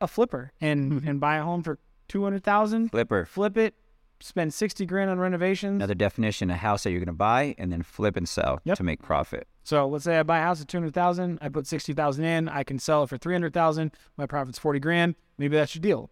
[0.00, 1.08] a flipper and mm-hmm.
[1.08, 3.24] and buy a home for two hundred thousand, Flipper.
[3.24, 3.74] flip it,
[4.20, 5.76] spend sixty grand on renovations.
[5.76, 8.76] Another definition: a house that you're going to buy and then flip and sell Yep.
[8.76, 9.46] to make profit.
[9.64, 12.24] So let's say I buy a house at two hundred thousand, I put sixty thousand
[12.24, 13.92] in, I can sell it for three hundred thousand.
[14.16, 15.14] My profit's forty grand.
[15.38, 16.10] Maybe that's your deal.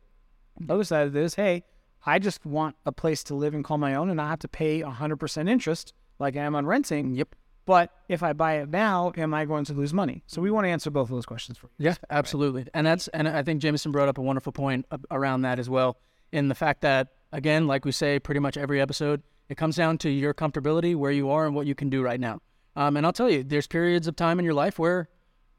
[0.61, 1.65] The other side of this, hey,
[2.05, 4.49] I just want a place to live and call my own, and I have to
[4.49, 7.15] pay hundred percent interest like I am on renting.
[7.15, 7.35] Yep.
[7.65, 10.25] But if I buy it now, am I going to lose money?
[10.27, 11.87] So we want to answer both of those questions for you.
[11.87, 12.67] Yeah, absolutely.
[12.75, 15.97] And that's and I think Jameson brought up a wonderful point around that as well.
[16.33, 19.99] In the fact that again, like we say pretty much every episode, it comes down
[19.99, 22.41] to your comfortability, where you are, and what you can do right now.
[22.75, 25.09] Um, and I'll tell you, there's periods of time in your life where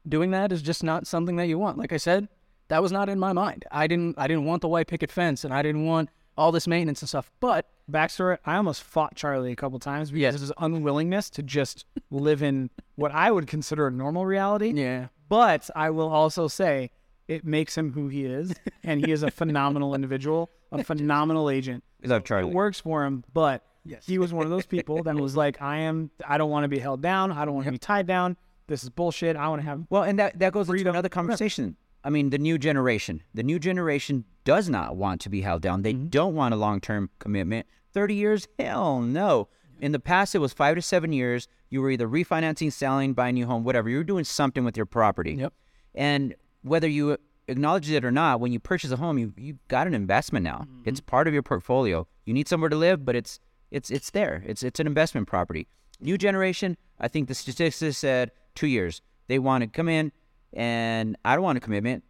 [0.06, 1.78] doing that is just not something that you want.
[1.78, 2.28] Like I said,
[2.68, 3.64] that was not in my mind.
[3.70, 6.66] I didn't I didn't want the white picket fence, and I didn't want all this
[6.66, 7.30] maintenance and stuff.
[7.40, 10.34] But Backstory: I almost fought Charlie a couple times because Yes.
[10.36, 14.72] of his unwillingness to just live in what I would consider a normal reality.
[14.74, 16.90] yeah, But I will also say
[17.28, 21.84] it makes him who he is, and he is a phenomenal individual, a phenomenal agent.
[22.02, 22.52] We love It Charlie.
[22.52, 24.06] works for him, but Yes.
[24.06, 26.10] he was one of those people that was like, "I am.
[26.26, 27.32] I don't want to be held down.
[27.32, 28.36] I don't want to be tied down.
[28.66, 29.36] This is bullshit.
[29.36, 31.76] I want to have." Well, and that, that goes into another conversation.
[32.04, 33.22] I mean, the new generation.
[33.32, 35.82] The new generation does not want to be held down.
[35.82, 36.08] They mm-hmm.
[36.08, 37.66] don't want a long term commitment.
[37.94, 38.46] 30 years?
[38.58, 39.48] Hell no.
[39.80, 41.48] In the past, it was five to seven years.
[41.70, 43.88] You were either refinancing, selling, buying a new home, whatever.
[43.88, 45.34] You were doing something with your property.
[45.34, 45.52] Yep.
[45.94, 47.16] And whether you
[47.48, 50.66] acknowledge it or not, when you purchase a home, you you got an investment now.
[50.66, 50.88] Mm-hmm.
[50.88, 52.06] It's part of your portfolio.
[52.24, 53.40] You need somewhere to live, but it's
[53.70, 54.42] it's it's there.
[54.46, 55.66] It's it's an investment property.
[56.00, 59.02] New generation, I think the statistics said two years.
[59.26, 60.12] They want to come in,
[60.54, 62.04] and I don't want a commitment.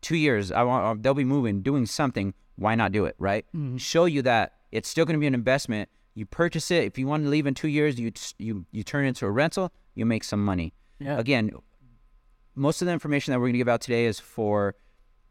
[0.00, 2.34] Two years, I want uh, they'll be moving, doing something.
[2.56, 3.14] Why not do it?
[3.18, 3.46] Right?
[3.76, 5.88] Show you that it's still going to be an investment.
[6.14, 6.84] You purchase it.
[6.84, 9.30] If you want to leave in two years, you you you turn it into a
[9.30, 9.72] rental.
[9.94, 10.74] You make some money.
[10.98, 11.18] Yeah.
[11.18, 11.50] Again,
[12.54, 14.74] most of the information that we're going to give out today is for,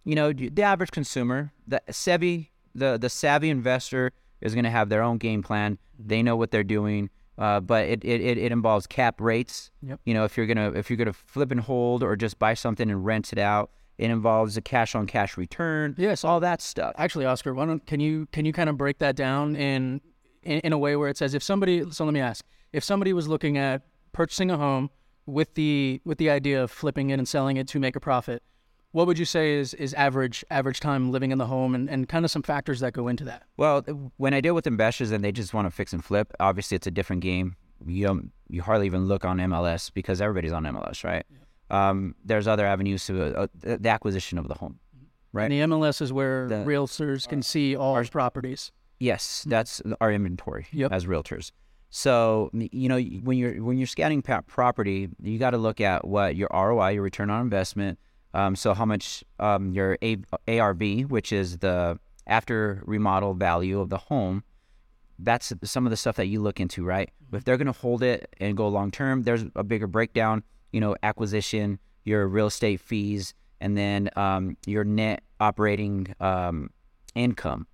[0.04, 4.90] you know, the average consumer, the savvy the the savvy investor is going to have
[4.90, 5.78] their own game plan.
[6.00, 7.10] They know what they're doing.
[7.42, 9.72] Uh, but it, it, it, involves cap rates.
[9.82, 10.00] Yep.
[10.06, 12.88] You know, if you're gonna if you're gonna flip and hold or just buy something
[12.88, 15.96] and rent it out, it involves a cash on cash return.
[15.98, 16.24] Yes.
[16.24, 16.94] all that stuff.
[17.00, 20.02] Actually, Oscar, why don't can you can you kind of break that down in,
[20.44, 23.12] in in a way where it says if somebody so let me ask if somebody
[23.12, 24.92] was looking at purchasing a home
[25.26, 28.44] with the with the idea of flipping it and selling it to make a profit,
[28.92, 32.08] what would you say is is average average time living in the home and, and
[32.10, 33.44] kind of some factors that go into that?
[33.58, 33.82] Well,
[34.18, 36.88] when I deal with investors and they just want to fix and flip, obviously it's
[36.88, 37.56] a different game.
[37.86, 41.26] You don't, you hardly even look on MLS because everybody's on MLS, right?
[41.72, 44.80] Um, there's other avenues to uh, the acquisition of the home,
[45.34, 45.50] right?
[45.52, 48.72] And the MLS is where The- realtors can see all our properties.
[49.00, 50.92] Yes, that's our inventory Yep.
[50.92, 51.52] as realtors.
[51.90, 56.08] So you know when you're when you're scanning pa- property, you got to look at
[56.08, 57.98] what your ROI, your return on investment.
[58.34, 60.18] Um, so how much um, your A-
[60.48, 64.44] ARV, which is the after remodel value of the home.
[65.20, 67.12] That's some of the stuff that you look into, right?
[67.32, 70.44] If they're going to hold it and go long term, there's a bigger breakdown.
[70.72, 76.70] You know, acquisition, your real estate fees, and then um, your net operating um,
[77.14, 77.68] income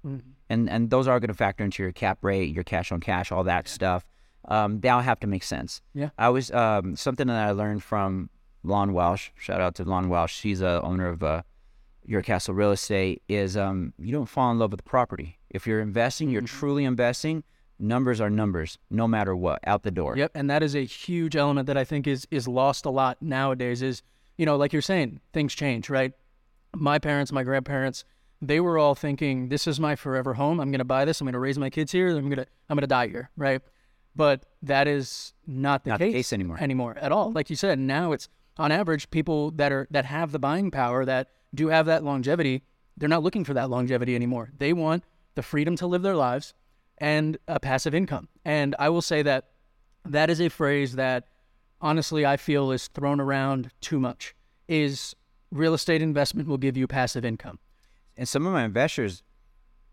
[0.50, 3.32] and and those are going to factor into your cap rate, your cash on cash,
[3.32, 4.06] all that stuff.
[4.46, 5.82] Um, they all have to make sense.
[5.94, 6.10] Yeah.
[6.18, 8.30] I was um, something that I learned from
[8.68, 9.30] Lon Welsh.
[9.36, 10.34] Shout out to Lon Welsh.
[10.34, 11.42] She's a owner of uh,
[12.06, 13.24] Your Castle Real Estate.
[13.28, 15.38] Is um, you don't fall in love with the property.
[15.50, 17.44] If you're investing, you're truly investing.
[17.80, 20.18] Numbers are numbers, no matter what, out the door.
[20.18, 23.22] Yep, and that is a huge element that I think is is lost a lot
[23.22, 23.82] nowadays.
[23.82, 24.02] Is
[24.38, 26.14] you know, like you're saying, things change, right?
[26.76, 28.04] My parents, my grandparents,
[28.42, 30.60] they were all thinking, "This is my forever home.
[30.60, 31.22] I'm going to buy this.
[31.22, 32.10] I'm going to raise my kids here.
[32.10, 33.62] I'm going to I'm going to die here," right?
[34.16, 36.58] But that is not the Not the case case anymore.
[36.60, 37.32] Anymore at all.
[37.32, 38.28] Like you said, now it's
[38.60, 42.64] on average people that are that have the buying power that do have that longevity.
[42.98, 44.50] They're not looking for that longevity anymore.
[44.58, 45.04] They want
[45.36, 46.54] the freedom to live their lives
[46.98, 48.28] and a passive income.
[48.44, 49.50] And I will say that
[50.06, 51.28] that is a phrase that
[51.80, 54.36] honestly I feel is thrown around too much.
[54.68, 55.16] Is
[55.52, 57.60] real estate investment will give you passive income.
[58.18, 59.24] And some of my investors,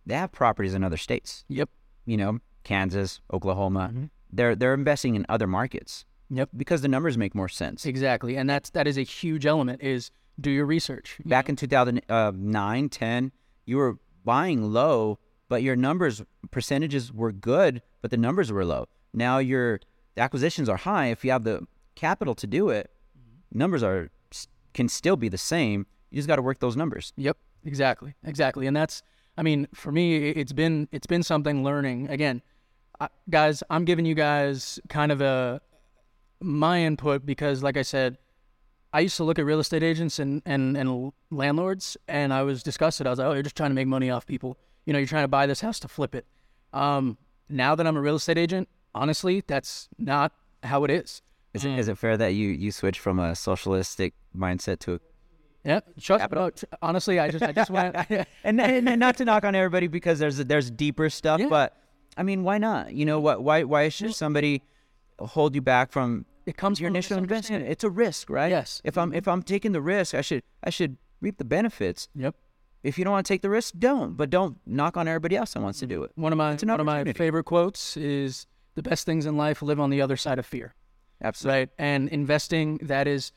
[0.07, 1.45] they have properties in other states.
[1.49, 1.69] Yep.
[2.07, 3.91] You know, Kansas, Oklahoma.
[3.93, 4.05] Mm-hmm.
[4.33, 6.51] They're they're investing in other markets Yep.
[6.57, 7.87] because the numbers make more sense.
[7.87, 8.37] Exactly.
[8.37, 10.11] And that's that is a huge element is
[10.41, 11.19] do your research.
[11.25, 13.33] back in 2009 uh, 10
[13.67, 18.87] you were buying low but your numbers percentages were good but the numbers were low
[19.13, 19.79] now your
[20.17, 22.91] acquisitions are high if you have the capital to do it
[23.53, 24.11] numbers are
[24.73, 28.67] can still be the same you just got to work those numbers Yep, exactly, exactly,
[28.67, 29.03] and that's.
[29.37, 32.09] I mean, for me, it's been it's been something learning.
[32.09, 32.41] Again,
[33.29, 35.61] guys, I'm giving you guys kind of a
[36.41, 38.19] my input because, like I said,
[38.93, 42.63] I used to look at real estate agents and and and landlords, and I was
[42.63, 43.07] disgusted.
[43.07, 44.59] I was like, oh, you're just trying to make money off people.
[44.87, 46.27] You know, you're trying to buy this house to flip it.
[46.73, 47.17] Um,
[47.49, 51.23] now that I'm a real estate agent, honestly, that's not how it is.
[51.55, 55.01] is, it, is it fair that you you switch from a socialistic mindset to a
[55.65, 56.51] Yeah, trust, oh,
[56.83, 57.97] honestly, I just I just want
[58.45, 61.49] and, and, and not to knock on everybody because there's there's deeper stuff, Yeah.
[61.49, 61.77] but
[62.17, 62.93] I mean, why not?
[62.93, 63.43] You know what?
[63.43, 64.63] Why why should somebody
[65.19, 67.67] hold you back from it comes your initial investment?
[67.67, 68.51] It's a risk, right?
[68.51, 68.81] Yes.
[68.85, 72.09] If I'm if I'm taking the risk, I should I should reap the benefits.
[72.15, 72.35] Yep.
[72.83, 74.15] If you don't want to take the risk, don't.
[74.15, 75.91] But don't knock on everybody else that wants to mm.
[75.91, 76.13] do it.
[76.17, 79.81] One of my one of my favorite quotes is the best things in life live
[79.81, 80.75] on the other side of fear.
[81.23, 81.61] Absolutely.
[81.61, 81.69] Right?
[81.79, 83.33] And investing that is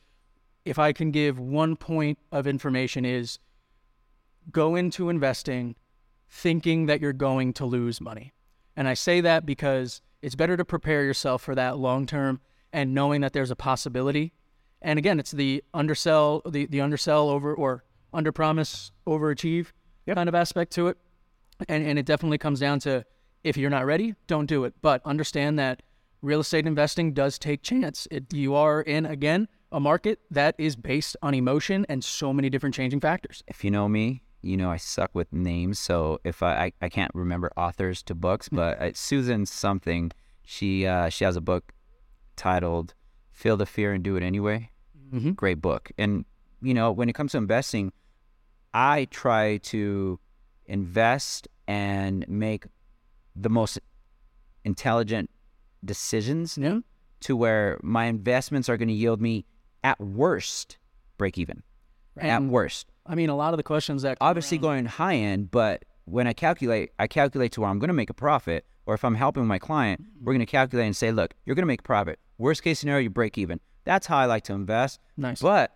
[0.64, 3.38] if I can give one point of information is
[4.50, 5.76] go into investing
[6.28, 8.34] thinking that you're going to lose money.
[8.76, 12.40] And I say that because it's better to prepare yourself for that long term
[12.72, 14.32] and knowing that there's a possibility.
[14.82, 19.72] And again, it's the undersell the, the undersell over or under promise overachieve
[20.14, 20.98] kind of aspect to it.
[21.68, 23.04] And and it definitely comes down to
[23.44, 24.74] if you're not ready, don't do it.
[24.80, 25.82] But understand that
[26.22, 28.08] real estate investing does take chance.
[28.10, 32.48] It, you are in again a market that is based on emotion and so many
[32.48, 33.42] different changing factors.
[33.46, 35.78] If you know me, you know I suck with names.
[35.78, 40.10] So if I I, I can't remember authors to books, but uh, Susan something,
[40.44, 41.72] she uh, she has a book
[42.36, 42.94] titled
[43.32, 44.70] "Feel the Fear and Do It Anyway."
[45.12, 45.34] Mhm.
[45.36, 45.90] Great book.
[45.98, 46.24] And
[46.60, 47.92] you know when it comes to investing,
[48.74, 50.18] I try to
[50.66, 52.66] invest and make
[53.36, 53.78] the most
[54.64, 55.30] intelligent
[55.84, 56.80] decisions Yeah.
[57.20, 59.46] to where my investments are going to yield me
[59.84, 60.78] at worst
[61.16, 61.62] break even.
[62.16, 62.90] At worst.
[63.08, 66.32] I mean, a lot of the questions that Obviously going high end, but when I
[66.32, 69.46] calculate, I calculate to where I'm going to make a profit, or if I'm helping
[69.46, 70.24] my client, mm-hmm.
[70.24, 72.18] we're going to calculate and say, look, you're going to make a profit.
[72.38, 73.60] Worst case scenario, you break even.
[73.84, 75.00] That's how I like to invest.
[75.16, 75.40] Nice.
[75.40, 75.74] But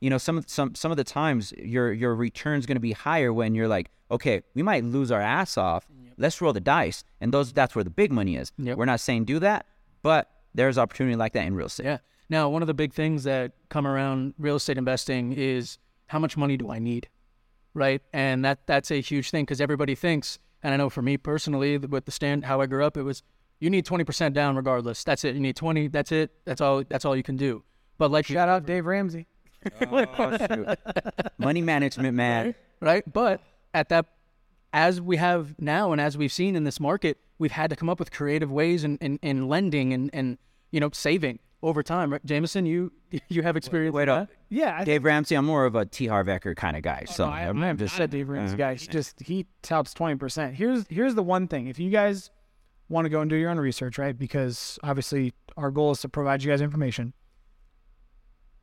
[0.00, 2.92] you know, some of some some of the times your your return's going to be
[2.92, 5.86] higher when you're like, okay, we might lose our ass off.
[6.18, 8.52] Let's roll the dice, and those that's where the big money is.
[8.58, 8.78] Yep.
[8.78, 9.66] We're not saying do that,
[10.02, 11.84] but there's opportunity like that in real estate.
[11.84, 11.98] Yeah.
[12.28, 15.78] Now, one of the big things that come around real estate investing is
[16.12, 17.08] how much money do I need,
[17.72, 18.02] right?
[18.12, 21.78] And that that's a huge thing because everybody thinks, and I know for me personally,
[21.78, 23.22] with the stand how I grew up, it was
[23.60, 25.02] you need twenty percent down regardless.
[25.04, 25.34] That's it.
[25.34, 25.88] You need twenty.
[25.88, 26.30] That's it.
[26.44, 26.84] That's all.
[26.86, 27.64] That's all you can do.
[27.96, 29.26] But like Shout out Dave Ramsey.
[29.90, 30.74] Oh,
[31.38, 32.54] money management, man.
[32.80, 33.10] right?
[33.10, 33.40] But
[33.72, 34.06] at that,
[34.72, 37.88] as we have now, and as we've seen in this market, we've had to come
[37.88, 40.36] up with creative ways in, in, in lending and, and
[40.72, 42.12] you know saving over time.
[42.12, 42.24] Right?
[42.24, 42.92] Jameson, you
[43.28, 43.94] you have experience.
[43.94, 44.28] Wait with up.
[44.28, 44.36] that?
[44.48, 46.06] Yeah, I Dave Ramsey, I'm more of a T.
[46.06, 47.04] Harv Eker kind of guy.
[47.06, 48.74] So Oh, I, am I'm just just not a Dave Ramsey guy.
[48.74, 50.54] He just he touts twenty percent.
[50.54, 51.68] Here's here's the one thing.
[51.68, 52.30] If you guys
[52.88, 54.16] want to go and do your own research, right?
[54.16, 57.14] Because obviously our goal is to provide you guys information.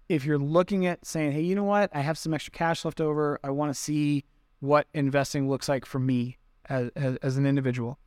[0.07, 1.89] If you're looking at saying, hey, you know what?
[1.93, 3.39] I have some extra cash left over.
[3.43, 4.25] I want to see
[4.59, 7.99] what investing looks like for me as, as, as an individual.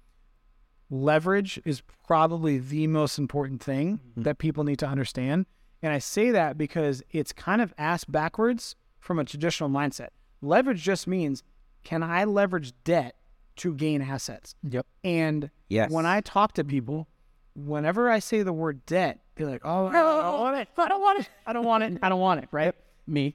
[0.93, 4.23] Leverage is probably the most important thing mm-hmm.
[4.23, 5.47] that people need to understand.
[5.81, 10.09] And I say that because it's kind of asked backwards from a traditional mindset.
[10.43, 11.43] Leverage just means
[11.83, 13.17] can I leverage debt
[13.57, 14.55] to gain assets?
[14.69, 14.87] Yep.
[15.03, 15.91] And Yes.
[15.91, 17.09] when I talk to people,
[17.55, 20.69] whenever I say the word debt, they're like, oh, I don't want it.
[20.77, 21.29] I don't want it.
[21.47, 21.99] I don't want it.
[22.03, 22.49] I don't want it.
[22.53, 22.75] Right?
[23.07, 23.35] Me.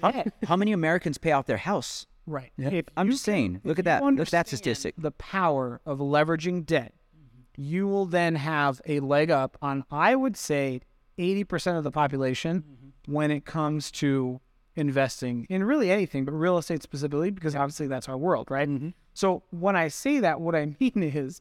[0.00, 0.32] Debt.
[0.44, 2.06] How many Americans pay off their house?
[2.26, 2.52] Right.
[2.56, 2.70] Yeah.
[2.70, 3.60] If I'm just saying.
[3.64, 4.02] Look at that.
[4.02, 4.94] Look at that statistic.
[4.96, 7.62] The power of leveraging debt, mm-hmm.
[7.62, 10.80] you will then have a leg up on, I would say,
[11.18, 13.12] 80% of the population mm-hmm.
[13.12, 14.40] when it comes to
[14.76, 18.68] investing in really anything, but real estate specifically, because obviously that's our world, right?
[18.68, 18.88] Mm-hmm.
[19.12, 21.40] So when I say that, what I mean is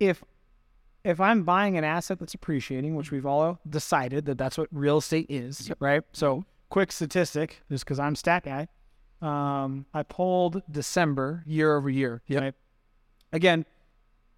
[0.00, 0.22] if
[1.04, 4.98] if I'm buying an asset that's appreciating, which we've all decided that that's what real
[4.98, 6.02] estate is, right?
[6.14, 8.68] So, quick statistic, just because I'm stat guy,
[9.20, 12.22] um, I pulled December year over year.
[12.28, 12.54] Right?
[13.32, 13.64] Again,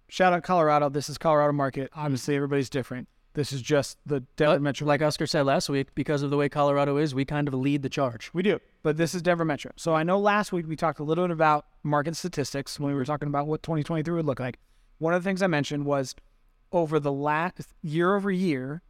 [0.09, 0.89] shout out Colorado.
[0.89, 1.89] This is Colorado market.
[1.95, 3.07] Obviously, everybody's different.
[3.33, 4.87] This is just the Denver Metro.
[4.87, 7.83] Like Oscar said last week, because of the way Colorado is, we kind of lead
[7.83, 8.31] the charge.
[8.33, 9.71] We do, but this is Denver Metro.
[9.75, 12.97] So I know last week we talked a little bit about market statistics when we
[12.97, 14.57] were talking about what 2023 would look like.
[14.97, 16.15] One of the things I mentioned was
[16.71, 18.81] over the last year over year,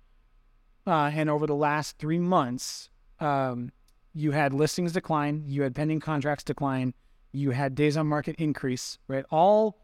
[0.86, 3.74] uh, and over the last three months, um,
[4.18, 6.96] you had listings decline, you had pending contracts decline,
[7.32, 9.24] you had days on market increase, right?
[9.30, 9.80] All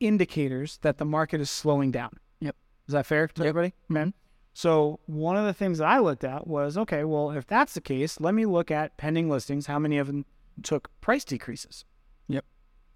[0.00, 2.10] indicators that the market is slowing down.
[2.40, 2.56] Yep.
[2.88, 3.74] Is that fair to everybody?
[3.88, 4.14] Man.
[4.54, 7.82] So one of the things that I looked at was okay, well, if that's the
[7.82, 9.66] case, let me look at pending listings.
[9.66, 10.24] How many of them
[10.62, 11.84] took price decreases?
[12.28, 12.46] Yep.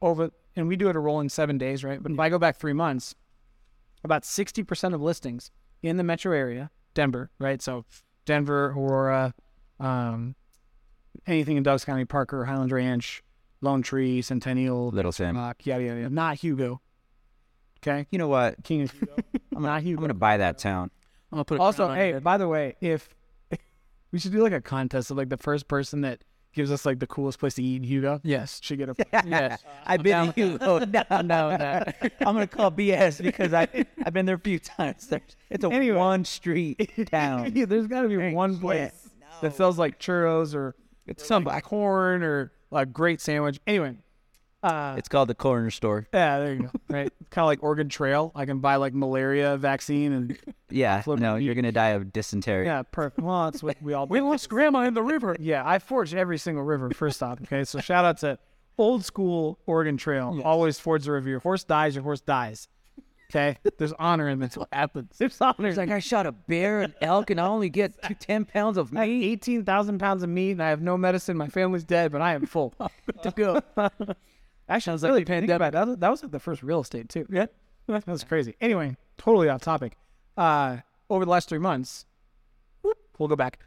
[0.01, 2.03] Over, and we do it a rolling seven days, right?
[2.03, 3.15] But if I go back three months,
[4.03, 5.51] about 60% of listings
[5.83, 7.61] in the metro area, Denver, right?
[7.61, 7.85] So
[8.25, 9.35] Denver, Aurora,
[9.79, 10.35] um,
[11.27, 13.23] anything in Douglas County, Parker, Highland Ranch,
[13.61, 15.37] Lone Tree, Centennial, Little Sam.
[15.37, 16.15] Rock, yada, yada, yada.
[16.15, 16.81] Not Hugo.
[17.87, 18.07] Okay.
[18.11, 18.63] You know what?
[18.65, 19.17] King of Hugo.
[19.53, 19.99] not Hugo.
[19.99, 20.91] I'm gonna buy that town.
[21.33, 22.25] I'm gonna put a Also, hey, head.
[22.25, 23.09] by the way, if
[24.13, 26.23] we should do like a contest of like the first person that
[26.53, 28.95] gives us like the coolest place to eat in Hugo yes, should get a
[29.27, 30.79] yes, I've been to Hugo.
[30.85, 31.97] No, I'm down with that.
[32.21, 33.67] I'm gonna call BS because I
[34.07, 35.09] I've been there a few times.
[35.09, 35.97] There's, it's a Anyway.
[35.99, 37.53] one street town.
[37.57, 39.09] Yeah, there's got to be one place
[39.43, 40.75] that sells like churros or
[41.07, 43.61] It's some black corn or like great sandwich.
[43.67, 43.97] Anyway,
[44.63, 46.07] uh, It's called the corner store.
[46.15, 46.71] yeah, there you go.
[46.89, 48.33] Right, kind of like Oregon Trail.
[48.35, 50.39] I can buy like malaria vaccine and
[50.71, 51.03] Yeah.
[51.07, 52.65] No, you're gonna die of dysentery.
[52.67, 53.21] yeah, perfect.
[53.21, 54.07] Well, that's what we all.
[54.09, 55.37] we lost Grandma in the river.
[55.39, 56.91] Yeah, I forged every single river.
[56.91, 57.65] First off, okay.
[57.65, 58.39] So shout out to
[58.79, 60.41] old school Oregon Trail.
[60.45, 61.29] Always forge the river.
[61.29, 61.95] Your horse dies.
[61.95, 62.67] Your horse dies.
[63.35, 63.59] Okay.
[63.79, 64.57] There's honor in this.
[64.57, 65.17] What happens?
[65.19, 65.69] There's honor.
[65.69, 68.77] It's like I shot a bear, and elk, and I only get two, ten pounds
[68.79, 69.25] of meat.
[69.33, 71.37] 18,000 pounds of meat and I have no medicine.
[71.37, 72.75] My family's dead, but I am full.
[73.23, 73.61] To go.
[74.69, 75.47] Actually, I was like, really it.
[75.47, 77.27] That was, that was like the first real estate, too.
[77.31, 77.47] Yeah.
[77.87, 78.55] That was crazy.
[78.61, 79.97] Anyway, totally off topic.
[80.37, 80.79] Uh,
[81.11, 82.07] over the last three months,
[82.83, 83.61] whoop, we'll go back.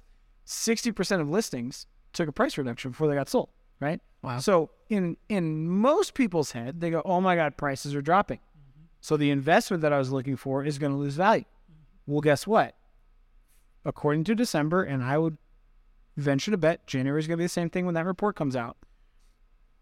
[0.45, 3.49] 60% of listings took a price reduction before they got sold,
[3.80, 3.99] right?
[4.22, 4.39] Wow.
[4.39, 8.39] So in in most people's head, they go, "Oh my god, prices are dropping."
[9.02, 11.45] So the investment that I was looking for is going to lose value.
[12.06, 12.76] Well, guess what?
[13.86, 15.38] According to December, and I would
[16.16, 18.56] venture to bet January is going to be the same thing when that report comes
[18.56, 18.78] out.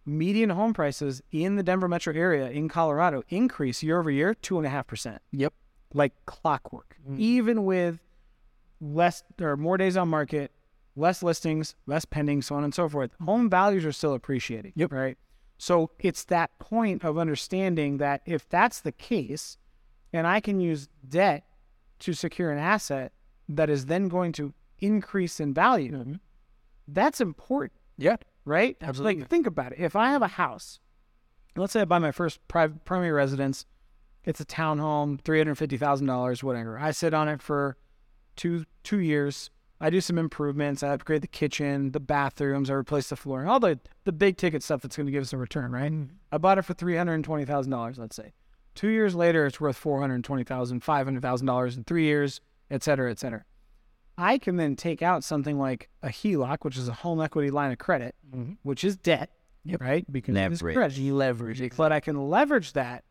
[0.05, 4.57] Median home prices in the Denver metro area in Colorado increase year over year two
[4.57, 5.53] and a half percent, Yep.
[5.93, 6.97] like clockwork.
[7.09, 7.17] Mm.
[7.17, 7.99] Even with
[8.79, 10.51] less or more days on market,
[10.95, 13.11] less listings, less pending, so on and so forth.
[13.25, 14.73] Home values are still appreciating.
[14.75, 14.91] Yep.
[14.91, 15.17] Right.
[15.57, 19.57] So it's that point of understanding that if that's the case,
[20.11, 21.45] and I can use debt
[21.99, 23.13] to secure an asset
[23.47, 26.17] that is then going to increase in value,
[26.87, 28.17] That's important, Yeah.
[28.43, 28.75] right?
[28.81, 29.21] Absolutely.
[29.21, 29.79] Like, think about it.
[29.79, 30.79] If I have a house,
[31.55, 33.65] let's say I buy my first private primary residence,
[34.23, 36.77] it's a townhome, three hundred fifty thousand dollars, whatever.
[36.79, 37.77] I sit on it for
[38.35, 39.49] two two years.
[39.81, 40.83] I do some improvements.
[40.83, 42.69] I upgrade the kitchen, the bathrooms.
[42.69, 45.33] I replace the flooring, all the the big ticket stuff that's going to give us
[45.33, 45.91] a return, right?
[45.91, 46.15] Mm-hmm.
[46.31, 48.33] I bought it for three hundred twenty thousand dollars, let's say.
[48.73, 52.03] Two years later, it's worth four hundred twenty thousand, five hundred thousand dollars in three
[52.03, 53.45] years, et cetera, et cetera.
[54.17, 57.71] I can then take out something like a HELOC, which is a home equity line
[57.71, 58.53] of credit, mm-hmm.
[58.63, 59.29] which is debt,
[59.79, 60.05] right?
[60.11, 60.75] Because it is Leverage.
[60.75, 61.11] credit.
[61.11, 61.71] leverage.
[61.77, 63.03] But I can leverage that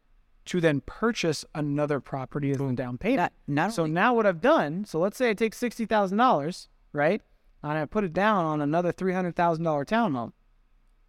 [0.47, 3.33] to then purchase another property as a down payment.
[3.47, 6.19] Not, not So only- now what I've done, so let's say I take sixty thousand
[6.19, 7.23] dollars, right,
[7.63, 10.33] and I put it down on another three hundred thousand dollar townhome.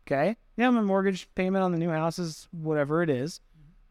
[0.07, 3.41] Okay, yeah, my mortgage payment on the new house is whatever it is,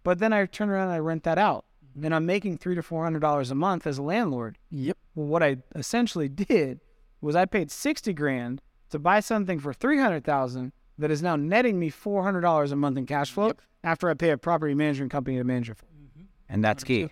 [0.03, 2.07] but then I turn around and I rent that out, mm-hmm.
[2.07, 4.59] and I'm making three to four hundred dollars a month as a landlord.
[4.71, 4.97] Yep.
[5.15, 6.81] Well, what I essentially did
[7.21, 11.35] was I paid sixty grand to buy something for three hundred thousand that is now
[11.37, 13.53] netting me four hundred dollars a month in cash flow
[13.85, 15.85] after I pay a property management company to manage it for.
[15.87, 16.27] me.
[16.49, 17.11] and that's key.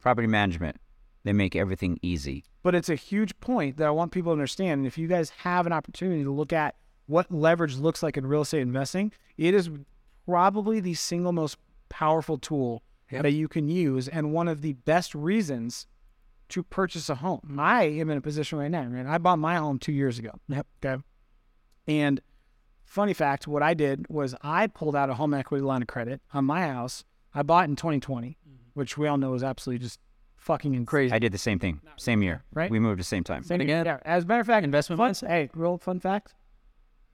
[0.00, 0.76] Property management.
[1.24, 2.44] They make everything easy.
[2.62, 4.78] But it's a huge point that I want people to understand.
[4.80, 6.74] And if you guys have an opportunity to look at
[7.06, 9.70] what leverage looks like in real estate investing, it is
[10.26, 11.56] probably the single most
[11.88, 12.82] powerful tool
[13.12, 13.22] Yep.
[13.22, 15.86] that you can use and one of the best reasons
[16.48, 17.40] to purchase a home.
[17.46, 17.60] Mm-hmm.
[17.60, 19.06] I am in a position right now, man.
[19.06, 20.32] I bought my home two years ago.
[20.48, 20.66] Yep.
[20.84, 21.02] Okay.
[21.86, 22.20] And
[22.86, 26.20] funny fact, what I did was I pulled out a home equity line of credit
[26.32, 27.04] on my house.
[27.34, 28.38] I bought in 2020,
[28.74, 30.00] which we all know is absolutely just
[30.36, 30.86] fucking insane.
[30.86, 31.12] Crazy.
[31.12, 31.80] I did the same thing.
[31.98, 32.42] Same year.
[32.54, 32.70] Right?
[32.70, 33.42] We moved the same time.
[33.42, 33.84] Same again.
[33.84, 33.98] Yeah.
[34.04, 35.28] As a matter of fact, Investment fun, mindset.
[35.28, 36.34] Hey, real fun fact.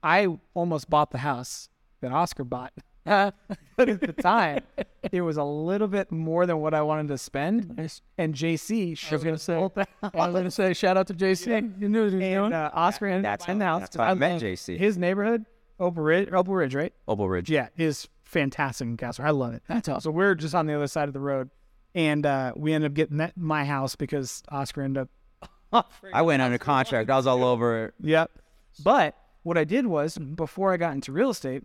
[0.02, 1.68] I almost bought the house
[2.00, 2.72] that Oscar bought,
[3.04, 3.34] but
[3.88, 4.60] at the time,
[5.12, 7.76] it was a little bit more than what I wanted to spend.
[7.76, 8.00] Nice.
[8.18, 9.54] And JC, I was gonna say.
[10.02, 11.80] I was gonna say shout out to JC.
[11.80, 12.52] You knew what he was and doing.
[12.52, 13.80] uh, Oscar ended That's up buying the house.
[13.80, 14.76] that's how I met JC.
[14.76, 15.44] His neighborhood,
[15.80, 16.92] Opal Ridge, Opal Ridge, right?
[17.08, 17.50] Opal Ridge.
[17.50, 19.24] Yeah, is fantastic in Castle.
[19.24, 19.62] I love it.
[19.68, 20.00] That's awesome.
[20.00, 21.50] So we're just on the other side of the road,
[21.94, 25.08] and uh, we ended up getting that, my house because Oscar ended up
[26.12, 27.10] I went under contract.
[27.10, 27.94] I was all over it.
[28.00, 28.30] Yep.
[28.84, 31.62] But what I did was before I got into real estate,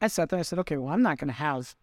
[0.00, 0.38] I sat there.
[0.38, 1.76] I said, okay, well, I'm not going to have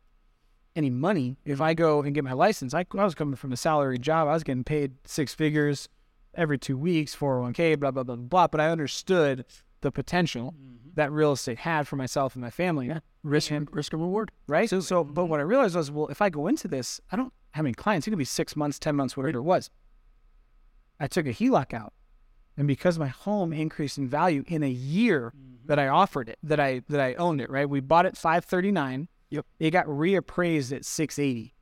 [0.75, 2.73] any money if I go and get my license.
[2.73, 4.27] I, I was coming from a salary job.
[4.27, 5.88] I was getting paid six figures
[6.34, 8.47] every two weeks, 401k, blah, blah, blah, blah, blah.
[8.47, 9.45] But I understood
[9.82, 10.89] the potential mm-hmm.
[10.95, 12.88] that real estate had for myself and my family.
[12.88, 12.99] Yeah.
[13.23, 14.32] Risk risk and reward.
[14.47, 14.69] Right.
[14.69, 15.32] So, so, but mm-hmm.
[15.32, 18.07] what I realized was, well, if I go into this, I don't have any clients.
[18.07, 19.69] It could be six months, 10 months, whatever it was.
[20.99, 21.93] I took a HELOC out.
[22.57, 25.67] And because my home increased in value in a year mm-hmm.
[25.67, 27.69] that I offered it, that I that I owned it, right?
[27.69, 29.07] We bought it 539.
[29.30, 29.45] Yep.
[29.59, 31.53] It got reappraised at 680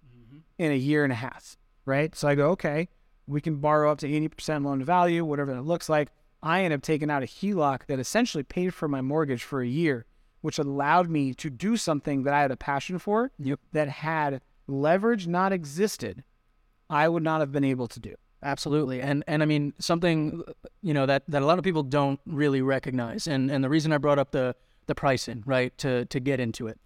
[0.57, 2.15] in a year and a half, right?
[2.15, 2.89] So I go, okay,
[3.27, 6.09] we can borrow up to 80% loan to value, whatever that looks like.
[6.43, 9.67] I ended up taking out a HELOC that essentially paid for my mortgage for a
[9.67, 10.05] year,
[10.41, 13.59] which allowed me to do something that I had a passion for Yep.
[13.73, 16.23] that had leverage not existed,
[16.89, 18.15] I would not have been able to do.
[18.43, 19.01] Absolutely.
[19.01, 20.43] And and I mean something
[20.83, 23.25] you know that, that a lot of people don't really recognize.
[23.27, 26.67] And and the reason I brought up the the pricing, right, to to get into
[26.67, 26.79] it.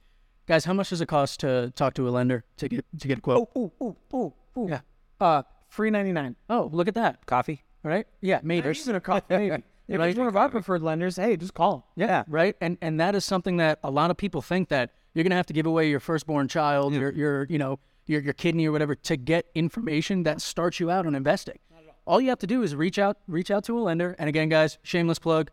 [0.47, 3.17] Guys, how much does it cost to talk to a lender to get to get
[3.17, 3.49] a quote?
[3.55, 4.67] Oh, oh, oh, oh.
[4.69, 4.79] Yeah.
[5.19, 6.35] Uh, free 99.
[6.49, 7.25] Oh, look at that.
[7.25, 7.63] Coffee?
[7.83, 8.07] Right?
[8.21, 8.61] Yeah, maybe.
[8.61, 9.21] There's even a call.
[9.29, 9.63] Maybe.
[9.87, 10.09] If Right.
[10.09, 11.91] it's one of our preferred lenders, hey, just call.
[11.95, 12.55] Yeah, right.
[12.61, 15.47] And and that is something that a lot of people think that you're gonna have
[15.47, 18.95] to give away your firstborn child, your your you know your your kidney or whatever
[18.95, 21.57] to get information that starts you out on investing.
[22.05, 24.15] All you have to do is reach out reach out to a lender.
[24.17, 25.49] And again, guys, shameless plug.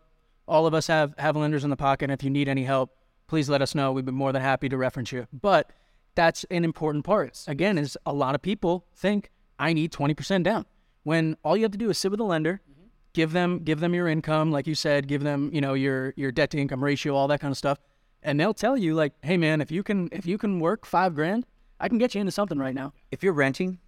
[0.46, 2.04] All of us have have lenders in the pocket.
[2.04, 2.94] And If you need any help,
[3.26, 3.90] please let us know.
[3.92, 5.26] We'd be more than happy to reference you.
[5.32, 5.72] But
[6.14, 7.42] that's an important part.
[7.48, 10.64] Again, is a lot of people think I need 20% down
[11.08, 12.88] when all you have to do is sit with a lender, mm-hmm.
[13.14, 16.30] give them give them your income, like you said, give them you know your your
[16.30, 17.78] debt to income ratio, all that kind of stuff,
[18.22, 21.14] and they'll tell you like, hey man, if you can if you can work five
[21.14, 21.46] grand,
[21.80, 22.92] I can get you into something right now.
[23.10, 23.78] If you're renting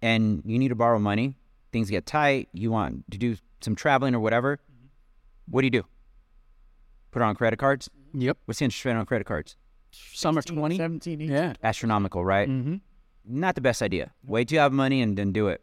[0.00, 1.36] and you need to borrow money,
[1.70, 4.86] things get tight, you want to do some traveling or whatever, mm-hmm.
[5.50, 5.84] what do you do?
[7.10, 7.90] Put it on credit cards?
[7.90, 8.22] Mm-hmm.
[8.22, 8.38] Yep.
[8.46, 9.56] What's the interest rate on credit cards?
[9.90, 10.78] Some are 20.
[10.78, 11.30] 17, 18.
[11.30, 11.52] Yeah.
[11.62, 12.48] Astronomical, right?
[12.48, 12.76] Mm-hmm.
[13.26, 14.12] Not the best idea.
[14.24, 15.62] Wait till you have money and then do it.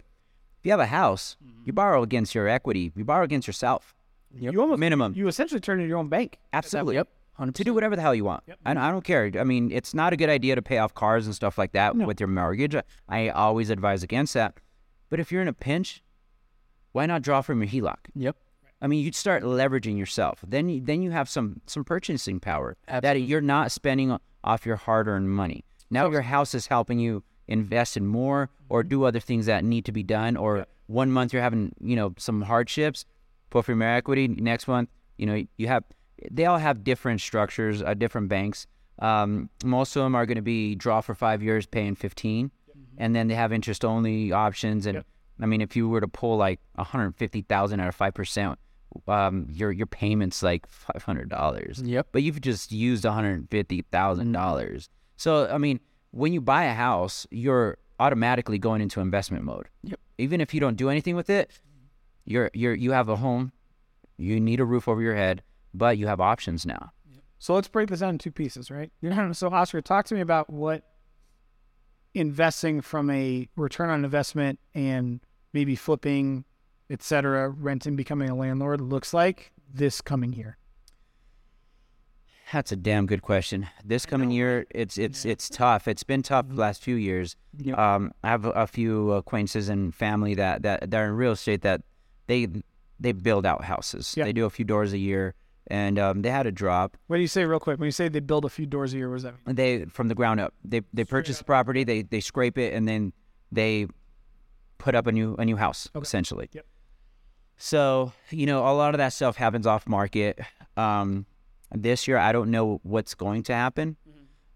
[0.61, 2.91] If you have a house, you borrow against your equity.
[2.95, 3.95] You borrow against yourself.
[4.31, 5.15] You almost Minimum.
[5.15, 6.37] You essentially turn into your own bank.
[6.53, 6.93] Absolutely.
[6.95, 7.07] Yep.
[7.55, 8.43] To do whatever the hell you want.
[8.63, 9.31] And I don't care.
[9.39, 11.95] I mean, it's not a good idea to pay off cars and stuff like that
[11.95, 12.75] with your mortgage.
[13.09, 14.53] I always advise against that.
[15.09, 16.03] But if you're in a pinch,
[16.91, 17.97] why not draw from your HELOC?
[18.13, 18.35] Yep.
[18.83, 20.43] I mean, you'd start leveraging yourself.
[20.47, 24.75] Then, you, then you have some some purchasing power that you're not spending off your
[24.75, 25.65] hard-earned money.
[25.89, 29.85] Now your house is helping you invest in more or do other things that need
[29.85, 30.37] to be done.
[30.37, 33.05] Or one month you're having you know some hardships,
[33.49, 34.27] put from your equity.
[34.27, 35.83] Next month You know, you have
[36.29, 38.67] they all have different structures, uh, different banks.
[38.99, 42.51] Um, most of them are going to be draw for five years, paying 15,
[42.99, 44.85] and then they have interest only options.
[44.85, 45.03] And
[45.39, 48.59] I mean, if you were to pull like 150,000 out of five percent,
[49.07, 51.81] um, your your payments like five hundred dollars.
[51.83, 52.07] Yep.
[52.11, 54.89] But you've just used 150,000 dollars.
[55.17, 55.79] So I mean,
[56.11, 59.67] when you buy a house, you're automatically going into investment mode.
[59.83, 59.99] Yep.
[60.17, 61.51] Even if you don't do anything with it,
[62.25, 63.51] you're you're you have a home,
[64.17, 65.41] you need a roof over your head,
[65.73, 66.91] but you have options now.
[67.11, 67.23] Yep.
[67.39, 68.91] So let's break this down in two pieces, right?
[69.33, 70.83] So Oscar, talk to me about what
[72.13, 75.21] investing from a return on investment and
[75.53, 76.45] maybe flipping,
[76.89, 80.57] et cetera, renting, becoming a landlord looks like this coming year.
[82.51, 83.67] That's a damn good question.
[83.83, 85.87] This coming year, it's it's it's tough.
[85.87, 87.37] It's been tough the last few years.
[87.57, 87.77] Yep.
[87.77, 91.81] Um, I have a, few acquaintances and family that that are in real estate that
[92.27, 92.47] they
[92.99, 94.15] they build out houses.
[94.17, 94.25] Yeah.
[94.25, 95.33] They do a few doors a year,
[95.67, 96.97] and um, they had a drop.
[97.07, 97.79] What do you say, real quick?
[97.79, 99.55] When you say they build a few doors a year, what does that mean?
[99.55, 100.53] They from the ground up.
[100.65, 101.85] They they purchase the property.
[101.85, 103.13] They they scrape it, and then
[103.51, 103.87] they
[104.77, 106.49] put up a new a new house essentially.
[106.51, 106.65] Yep.
[107.55, 110.39] So you know a lot of that stuff happens off market.
[110.75, 111.25] Um,
[111.73, 113.97] this year, I don't know what's going to happen.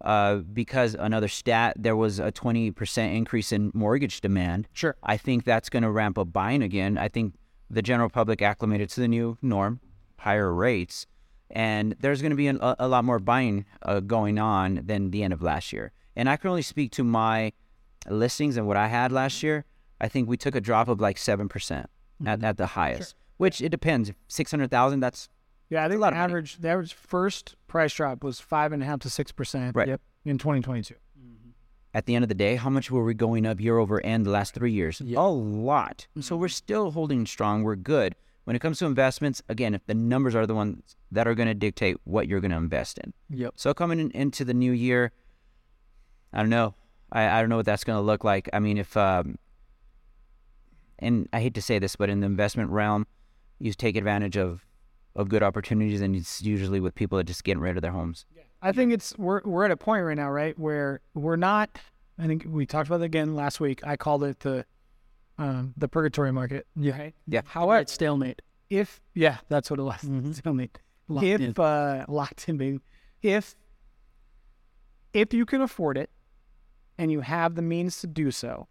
[0.01, 4.68] Uh, because another stat, there was a 20% increase in mortgage demand.
[4.74, 4.95] Sure.
[5.01, 6.97] I think that's going to ramp up buying again.
[6.97, 7.34] I think
[7.72, 9.80] the general public acclimated to the new norm,
[10.20, 11.07] higher rates,
[11.49, 15.11] and there's going to be an, a, a lot more buying uh, going on than
[15.11, 15.91] the end of last year.
[16.16, 17.53] And I can only speak to my
[18.09, 19.66] listings and what I had last year.
[19.99, 21.86] I think we took a drop of like 7%
[22.26, 24.11] at, at the highest, which it depends.
[24.28, 25.30] 600,000, that's
[25.70, 26.32] Yeah, I think lot the of money.
[26.32, 29.76] average the average first price drop was five and a half to six percent.
[29.76, 29.88] Right.
[29.88, 30.01] Yep.
[30.26, 30.95] In 2022.
[31.93, 34.26] at the end of the day, how much were we going up year over end
[34.26, 34.99] the last three years?
[35.01, 36.07] A lot.
[36.20, 37.63] So we're still holding strong.
[37.63, 38.16] We're good.
[38.43, 41.47] When it comes to investments, again, if the numbers are the ones that are going
[41.47, 43.13] to dictate what you're going to invest in.
[43.30, 43.53] Yep.
[43.55, 45.11] So coming in, into the new year,
[46.34, 46.76] I don't know.
[47.11, 48.49] I, I don't know what that's going to look like.
[48.51, 49.38] I mean, if, um,
[50.99, 53.07] and I hate to say this, but in the investment realm,
[53.59, 54.64] you take advantage of,
[55.16, 58.26] of good opportunities, and it's usually with people that just getting rid of their homes.
[58.61, 61.70] I think it's we're we're at a point right now, right, where we're not.
[62.18, 63.86] I think we talked about it again last week.
[63.86, 64.66] I called it the
[65.38, 66.66] um, the purgatory market.
[66.76, 66.97] Yeah.
[66.97, 67.16] Right?
[67.28, 67.41] Yeah.
[67.45, 68.41] However, It's stalemate.
[68.70, 70.41] if yeah, that's what it was.
[70.43, 70.70] Tell me,
[71.07, 71.53] Locked if in.
[71.63, 72.80] uh, locked in, baby.
[73.22, 73.55] If
[75.13, 76.09] if you can afford it
[76.97, 78.68] and you have the means to do so,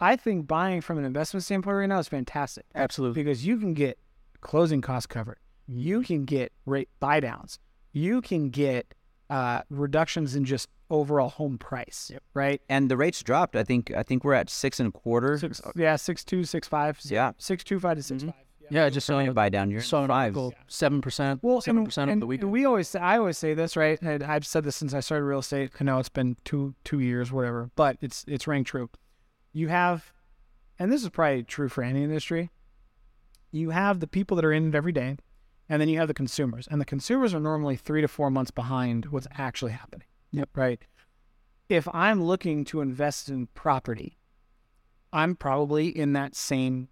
[0.00, 2.64] I think buying from an investment standpoint right now is fantastic.
[2.74, 3.22] Absolutely.
[3.22, 3.98] because you can get
[4.40, 5.38] closing costs covered.
[5.66, 7.58] You can get rate buy downs.
[7.92, 8.94] You can get
[9.30, 12.10] uh, reductions in just overall home price.
[12.34, 12.60] Right.
[12.68, 13.56] And the rates dropped.
[13.56, 15.38] I think I think we're at six and a quarter.
[15.38, 16.98] Six, yeah, six two, six five.
[17.04, 17.32] Yeah.
[17.38, 18.34] six two five to 6 five.
[18.70, 19.34] Yeah, I just saw Only a it.
[19.34, 19.70] buy down.
[19.70, 20.36] You're Saw an five.
[20.68, 21.40] Seven percent.
[21.42, 22.42] Well, seven percent of the week.
[22.42, 24.00] we always say, I always say this, right?
[24.00, 25.70] And I've said this since I started real estate.
[25.78, 28.88] I know it's been two two years, whatever, but it's it's rang true.
[29.52, 30.12] You have,
[30.78, 32.50] and this is probably true for any industry.
[33.52, 35.18] You have the people that are in it every day,
[35.68, 38.50] and then you have the consumers, and the consumers are normally three to four months
[38.50, 40.06] behind what's actually happening.
[40.32, 40.50] Yep.
[40.54, 40.82] Right.
[41.68, 44.18] If I'm looking to invest in property,
[45.12, 46.88] I'm probably in that same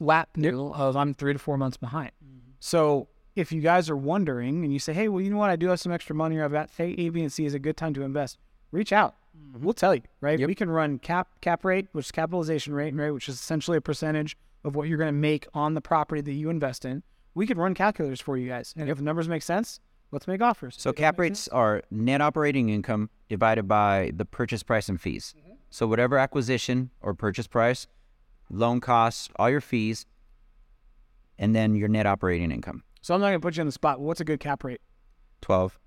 [0.00, 2.12] lap noodle of I'm three to four months behind.
[2.24, 2.52] Mm-hmm.
[2.58, 5.50] So if you guys are wondering and you say, hey, well, you know what?
[5.50, 7.58] I do have some extra money or I've got A, B, and C is a
[7.58, 8.38] good time to invest,
[8.72, 9.14] reach out.
[9.38, 9.64] Mm-hmm.
[9.64, 10.38] We'll tell you, right?
[10.38, 10.48] Yep.
[10.48, 13.80] We can run cap cap rate, which is capitalization rate, right, which is essentially a
[13.80, 17.02] percentage of what you're going to make on the property that you invest in.
[17.34, 20.40] We could run calculators for you guys, and if the numbers make sense, let's make
[20.42, 20.74] offers.
[20.78, 25.34] So cap rates are net operating income divided by the purchase price and fees.
[25.38, 25.52] Mm-hmm.
[25.70, 27.86] So whatever acquisition or purchase price,
[28.50, 30.06] loan costs, all your fees,
[31.38, 32.82] and then your net operating income.
[33.00, 34.00] So I'm not going to put you on the spot.
[34.00, 34.80] What's a good cap rate?
[35.40, 35.78] Twelve.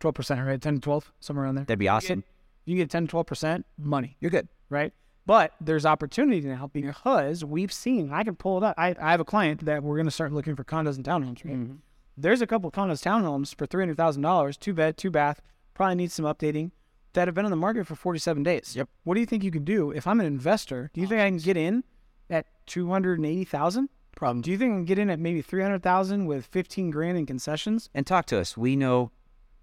[0.00, 0.60] Twelve percent, right?
[0.60, 1.64] Ten to twelve, somewhere around there.
[1.64, 2.24] That'd be awesome.
[2.64, 4.16] You can get 10 to 12 percent money.
[4.20, 4.48] You're good.
[4.70, 4.92] right?
[5.26, 8.12] But there's opportunity now because we've seen.
[8.12, 8.76] I can pull it up.
[8.78, 11.44] I, I have a client that we're going to start looking for condos and townhomes.
[11.44, 11.54] Right?
[11.54, 11.74] Mm-hmm.
[12.16, 15.42] There's a couple of condos, townhomes for three hundred thousand dollars, two bed, two bath.
[15.74, 16.70] Probably needs some updating.
[17.12, 18.74] That have been on the market for forty seven days.
[18.76, 18.88] Yep.
[19.04, 20.90] What do you think you can do if I'm an investor?
[20.94, 21.82] Do you think I can get in
[22.30, 23.88] at two hundred and eighty thousand?
[24.14, 24.42] Problem.
[24.42, 27.18] Do you think I can get in at maybe three hundred thousand with fifteen grand
[27.18, 27.90] in concessions?
[27.94, 28.56] And talk to us.
[28.56, 29.10] We know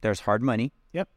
[0.01, 1.07] there's hard money, Yep.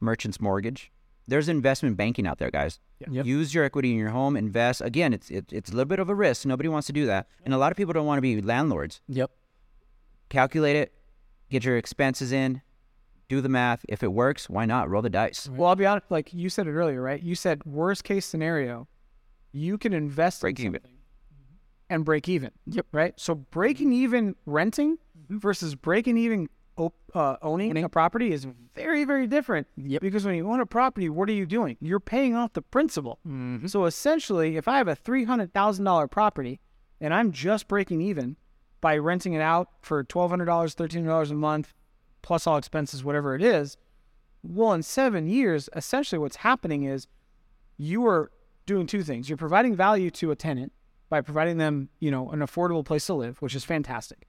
[0.00, 0.90] merchant's mortgage.
[1.28, 2.80] There's investment banking out there, guys.
[3.08, 3.24] Yep.
[3.24, 4.80] Use your equity in your home, invest.
[4.80, 6.46] Again, it's it, it's a little bit of a risk.
[6.46, 9.00] Nobody wants to do that, and a lot of people don't want to be landlords.
[9.08, 9.30] Yep.
[10.28, 10.92] Calculate it,
[11.50, 12.62] get your expenses in,
[13.28, 13.84] do the math.
[13.88, 15.48] If it works, why not roll the dice?
[15.48, 16.06] Well, I'll be honest.
[16.10, 17.22] Like you said it earlier, right?
[17.22, 18.88] You said worst case scenario,
[19.52, 20.80] you can invest Break in even.
[21.90, 22.50] and break even.
[22.66, 22.86] Yep.
[22.92, 23.14] Right.
[23.16, 25.38] So breaking even renting mm-hmm.
[25.38, 29.66] versus breaking even op- uh, owning a property is very, very different.
[29.76, 30.02] Yep.
[30.02, 31.76] Because when you own a property, what are you doing?
[31.80, 33.18] You're paying off the principal.
[33.26, 33.66] Mm-hmm.
[33.66, 36.60] So essentially, if I have a three hundred thousand dollar property
[37.00, 38.36] and I'm just breaking even
[38.80, 41.74] by renting it out for twelve hundred dollars, thirteen dollars a month,
[42.22, 43.76] plus all expenses, whatever it is,
[44.42, 47.06] well, in seven years, essentially what's happening is
[47.76, 48.30] you are
[48.66, 49.28] doing two things.
[49.28, 50.72] You're providing value to a tenant
[51.08, 54.26] by providing them, you know, an affordable place to live, which is fantastic.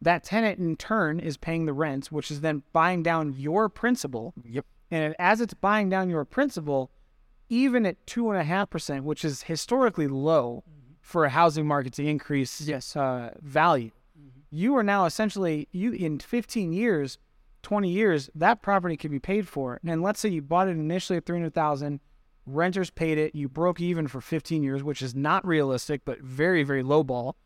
[0.00, 4.34] That tenant in turn is paying the rent, which is then buying down your principal.
[4.44, 4.64] Yep.
[4.90, 6.90] And as it's buying down your principal,
[7.48, 10.64] even at two and a half percent, which is historically low
[11.00, 12.94] for a housing market to increase Yes.
[12.96, 13.90] uh, value,
[14.50, 17.18] you are now essentially you in 15 years,
[17.62, 19.80] 20 years, that property can be paid for.
[19.86, 22.00] And let's say you bought it initially at 300,000,
[22.46, 26.62] renters paid it, you broke even for 15 years, which is not realistic, but very,
[26.62, 27.36] very low ball.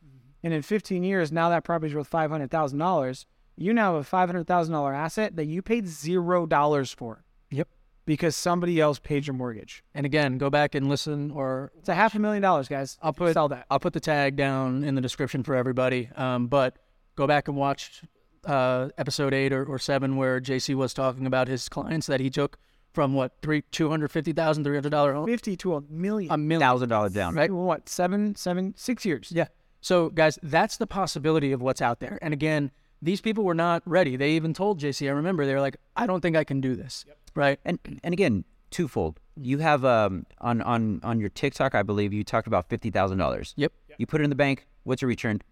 [0.43, 3.24] And in 15 years, now that property's worth $500,000.
[3.57, 7.68] You now have a $500,000 asset that you paid zero dollars for Yep.
[8.07, 9.84] because somebody else paid your mortgage.
[9.95, 12.99] And again, go back and listen or It's a half a million dollars, guys.
[13.03, 13.66] I'll put sell that.
[13.70, 16.09] I'll put the tag down in the description for everybody.
[16.16, 16.78] Um, but
[17.14, 18.03] go back and watch
[18.47, 22.30] uh, episode eight or, or seven where JC was talking about his clients that he
[22.30, 22.59] took
[22.93, 26.30] from what three two hundred fifty thousand three hundred dollar home 50 to a million.
[26.32, 27.34] a million Thousand dollars down.
[27.34, 27.88] right what?
[27.88, 29.30] Seven, seven, six years.
[29.34, 29.47] yeah.
[29.83, 32.18] So guys, that's the possibility of what's out there.
[32.22, 32.70] And again,
[33.03, 34.16] these people were not ready.
[34.16, 35.09] They even told JC.
[35.09, 37.05] I remember they were like, I don't think I can do this.
[37.35, 37.59] Right.
[37.64, 39.18] And and again, twofold.
[39.37, 43.18] You have um on on on your TikTok, I believe you talked about fifty thousand
[43.18, 43.55] dollars.
[43.57, 43.72] Yep.
[43.99, 44.66] You put it in the bank.
[44.85, 45.43] What's your return?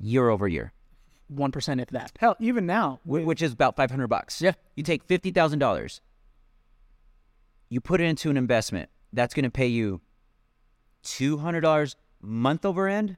[0.00, 0.72] Year over year,
[1.28, 2.12] One percent if that.
[2.20, 4.40] Hell, even now, wh- which is about five hundred bucks.
[4.42, 4.52] Yeah.
[4.76, 6.00] You take fifty thousand dollars.
[7.68, 8.90] You put it into an investment.
[9.12, 10.00] That's going to pay you
[11.02, 13.16] two hundred dollars month over end.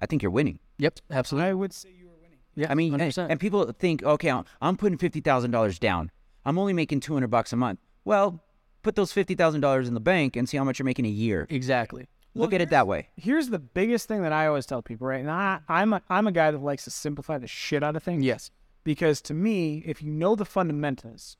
[0.00, 0.58] I think you're winning.
[0.78, 1.00] Yep.
[1.10, 1.50] Absolutely.
[1.50, 2.38] I would say you were winning.
[2.54, 2.70] Yeah.
[2.70, 3.26] I mean, and, 100%.
[3.30, 6.10] and people think, okay, I'm- I'm putting fifty thousand dollars down.
[6.44, 7.80] I'm only making two hundred bucks a month.
[8.04, 8.42] Well,
[8.82, 11.10] put those fifty thousand dollars in the bank and see how much you're making a
[11.10, 11.46] year.
[11.50, 12.08] exactly.
[12.34, 13.08] Look at it that way.
[13.16, 15.20] Here's the biggest thing that I always tell people, right?
[15.20, 18.02] And I, I'm a, I'm a guy that likes to simplify the shit out of
[18.02, 18.22] things.
[18.22, 18.50] Yes.
[18.84, 21.38] Because to me, if you know the fundamentals,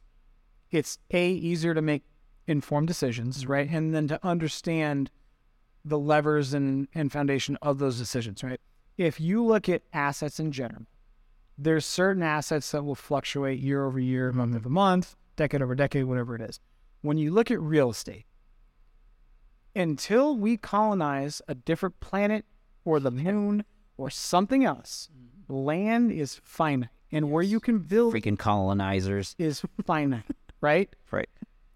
[0.71, 2.05] it's a easier to make
[2.47, 3.69] informed decisions, right?
[3.71, 5.11] And then to understand
[5.87, 8.61] the levers and, and foundation of those decisions, right?
[8.99, 10.87] If you look at assets in general,
[11.57, 14.39] there's certain assets that will fluctuate year over year, mm-hmm.
[14.39, 16.59] month over month, decade over decade, whatever it is.
[17.03, 18.27] When you look at real estate,
[19.77, 22.45] until we colonize a different planet
[22.85, 23.65] or the moon
[23.97, 25.55] or something else, mm-hmm.
[25.55, 26.91] land is finite.
[27.13, 29.37] And where you can build Freaking colonizers.
[29.39, 30.25] is finite,
[30.61, 30.93] right?
[31.13, 31.29] Right.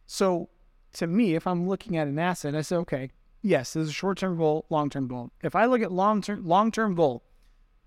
[0.06, 0.48] So
[0.94, 3.11] to me, if I'm looking at an asset, I say, okay,
[3.43, 5.30] yes, there's a short-term goal, long-term goal.
[5.43, 7.22] If I look at long-term long-term goal,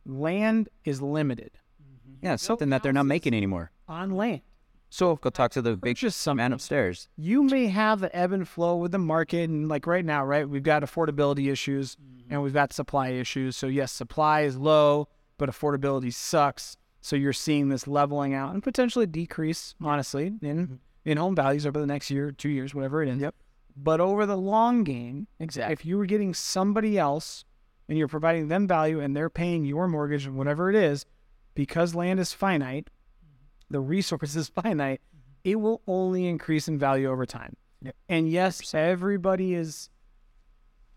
[0.06, 1.51] land is limited
[1.82, 2.26] mm-hmm.
[2.26, 3.72] Yeah, something that they're not making anymore.
[3.88, 4.41] on land.
[4.89, 7.10] So Go talk to the big purchase something, man upstairs.
[7.18, 10.47] you may have the ebb and flow with the market and like right now right
[10.47, 12.32] we've got affordability issues mm-hmm.
[12.32, 15.08] and we've got supply issues so yes supply is low
[15.39, 20.76] but affordability sucks so you're seeing this leveling out and potentially decrease honestly in mm-hmm.
[21.06, 23.34] in home values over the next year two years whatever it is Yep.
[23.76, 25.74] But over the long game Exactly.
[25.74, 27.43] if you were getting somebody else
[27.89, 31.05] and you're providing them value and they're paying your mortgage and whatever it is
[31.55, 32.89] because land is finite
[33.69, 35.32] the resource is finite mm-hmm.
[35.43, 37.95] it will only increase in value over time Yep.
[38.07, 39.89] and yes everybody is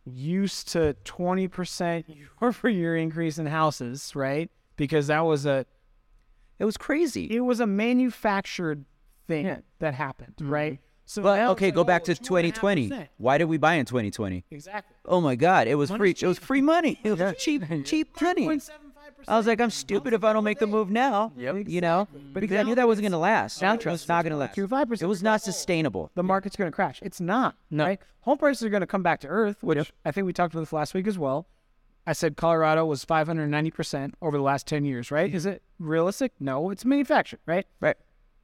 [0.05, 5.67] used to 20% year over year increase in houses right because that was a
[6.59, 7.25] It was crazy.
[7.25, 8.85] it was a manufactured
[9.27, 9.59] thing Yeah.
[9.81, 10.53] that happened mm-hmm.
[10.53, 13.09] right so But okay, go back oh, to 2020.
[13.17, 14.45] Why did we buy in 2020?
[14.51, 15.99] exactly Oh my God, it was free.
[15.99, 17.01] Money's It was free money.
[17.03, 18.61] It was cheap, cheap money.
[19.29, 21.33] I was like, I'm stupid if I don't make the move now.
[21.37, 21.69] Yep.
[21.69, 23.63] You know, because I knew that wasn't gonna last.
[23.63, 24.55] Now was not gonna last.
[24.55, 25.03] to 5%.
[25.03, 26.11] It was not sustainable.
[26.15, 26.99] the market's going to crash.
[27.03, 27.57] It's not.
[27.71, 27.85] No.
[27.85, 28.01] Right?
[28.23, 30.63] Home prices are going to come back to earth, which I think we talked about
[30.63, 31.47] this last week as well.
[32.07, 35.29] I said Colorado was 590% over the last 10 years, right?
[35.29, 35.37] Mm-hmm.
[35.37, 36.33] Is it realistic?
[36.39, 37.67] No, it's manufactured, right?
[37.81, 37.97] Right.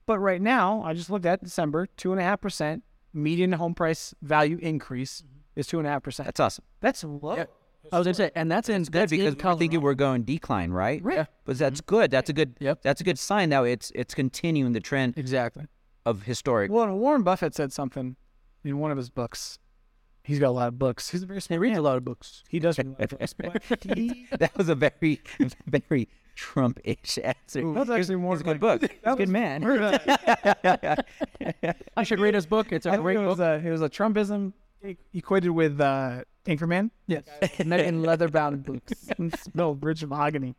[0.06, 2.82] But right now, I just looked at December, 2.5%
[3.12, 5.60] median home price value increase mm-hmm.
[5.60, 6.24] is 2.5%.
[6.24, 6.64] That's awesome.
[6.80, 7.36] That's low.
[7.36, 7.44] Yeah.
[7.90, 9.94] I was gonna say, and that's in Good that's because in we we're thinking we're
[9.94, 11.02] going decline, right?
[11.02, 11.16] Right.
[11.16, 11.24] Yeah.
[11.44, 11.96] But that's mm-hmm.
[11.96, 12.10] good.
[12.12, 12.54] That's a good.
[12.60, 12.82] Yep.
[12.82, 15.66] That's a good sign that it's it's continuing the trend exactly.
[16.06, 16.70] of historic.
[16.70, 18.14] Well, Warren Buffett said something
[18.64, 19.58] in one of his books.
[20.24, 21.10] He's got a lot of books.
[21.10, 21.80] He's a very He smart reads man.
[21.80, 22.44] a lot of books.
[22.48, 23.34] He does read a lot of books.
[24.38, 25.20] That was a very
[25.66, 27.72] very Trump-ish answer.
[27.74, 28.90] That's actually more He's a good like- book.
[28.90, 29.62] He's a good man.
[31.96, 32.72] I should read his book.
[32.72, 33.62] It's a I great it was book.
[33.62, 34.52] a, it was a Trumpism
[35.12, 36.90] equated with uh, Anchorman.
[37.06, 37.24] Yes.
[37.58, 39.08] and leather bound books.
[39.18, 40.54] and smelled rich mahogany.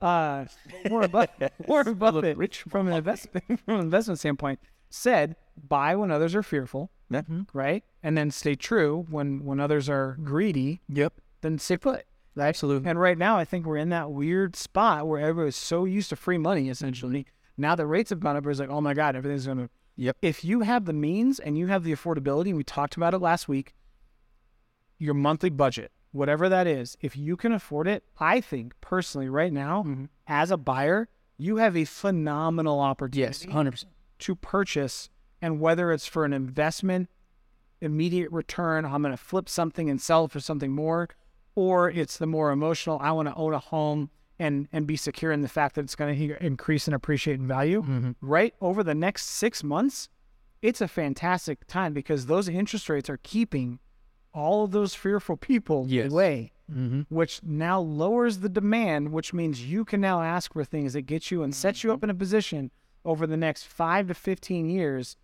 [0.00, 0.44] Uh,
[0.90, 4.58] Warren Buffett, Warren Buffett rich from an investment from an investment standpoint
[4.90, 5.34] said,
[5.68, 7.22] buy when others are fearful, Yeah.
[7.52, 7.82] right?
[8.02, 10.82] And then stay true when when others are greedy.
[10.88, 11.14] Yep.
[11.40, 12.04] Then stay put.
[12.38, 12.88] Absolutely.
[12.88, 16.16] And right now, I think we're in that weird spot where everybody's so used to
[16.16, 17.26] free money, essentially.
[17.56, 19.70] Now the rates have gone up, it's like, oh my God, everything's going to.
[19.96, 20.16] Yep.
[20.22, 23.18] If you have the means and you have the affordability, and we talked about it
[23.18, 23.74] last week,
[24.98, 29.52] your monthly budget, whatever that is, if you can afford it, I think personally, right
[29.52, 30.06] now, mm-hmm.
[30.26, 31.08] as a buyer,
[31.38, 33.92] you have a phenomenal opportunity Yes, hundred percent.
[34.20, 35.10] to purchase.
[35.40, 37.08] And whether it's for an investment,
[37.80, 41.08] immediate return, I'm going to flip something and sell for something more,
[41.54, 45.30] or it's the more emotional, I want to own a home and and be secure
[45.32, 48.14] in the fact that it's going to increase and appreciate in value.
[48.20, 50.08] Right over the next six months,
[50.62, 53.78] it's a fantastic time because those interest rates are keeping
[54.32, 56.10] all of those fearful people Yes.
[56.10, 57.02] away Mm-hmm.
[57.14, 61.30] which now lowers the demand, which means you can now ask for things that get
[61.30, 62.70] you and set you up in a position
[63.04, 65.18] over the next five to 15 years.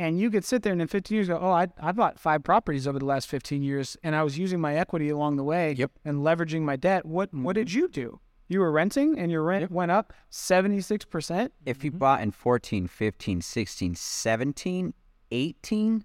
[0.00, 2.42] And you could sit there and in 15 years go, oh, I, I bought five
[2.42, 5.74] properties over the last 15 years and I was using my equity along the way
[5.74, 5.90] Yep.
[6.06, 7.04] and leveraging my debt.
[7.04, 7.60] What, what mm-hmm.
[7.60, 8.18] did you do?
[8.48, 11.50] You were renting and your rent went up 76%.
[11.66, 11.98] If you mm-hmm.
[11.98, 14.94] bought in 14, 15, 16, 17,
[15.32, 16.04] 18,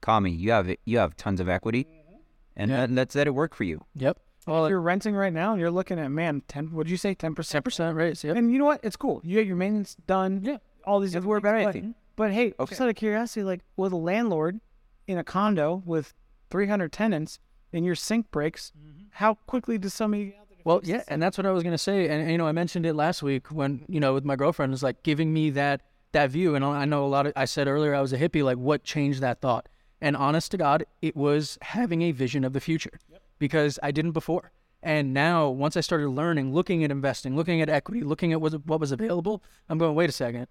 [0.00, 0.30] call me.
[0.30, 2.16] You have you have tons of equity, mm-hmm.
[2.54, 2.80] and Yeah.
[2.82, 3.84] let- let's let it work for you.
[3.96, 4.20] Yep.
[4.46, 6.96] Well, If Well, you're renting right now and you're looking at, man, 10, what'd you
[6.96, 7.16] say?
[7.16, 7.48] 10%?
[7.48, 8.22] ten percent raise.
[8.22, 8.36] Yep.
[8.36, 8.78] And you know what?
[8.84, 9.20] It's cool.
[9.24, 10.40] You get your maintenance done.
[10.44, 10.58] Yeah.
[10.86, 11.14] All these.
[11.14, 12.70] Don't different worry about things, but- hey, Okay.
[12.70, 14.60] just out of curiosity, like with a landlord
[15.06, 16.14] in a condo with
[16.50, 17.38] 300 tenants
[17.72, 19.04] and your sink breaks, mm-hmm.
[19.10, 20.36] how quickly does somebody?
[20.64, 22.94] Well, yeah, and that's what I was gonna say, and you know, I mentioned it
[22.94, 26.54] last week when you know with my girlfriend is like giving me that that view,
[26.54, 27.34] and I know a lot of.
[27.36, 29.68] I said earlier I was a hippie, like what changed that thought?
[30.00, 32.98] And honest to God, it was having a vision of the future,
[33.38, 34.52] because I didn't before,
[34.82, 38.54] and now once I started learning, looking at investing, looking at equity, looking at what
[38.66, 40.46] what was available, I'm going, wait a second,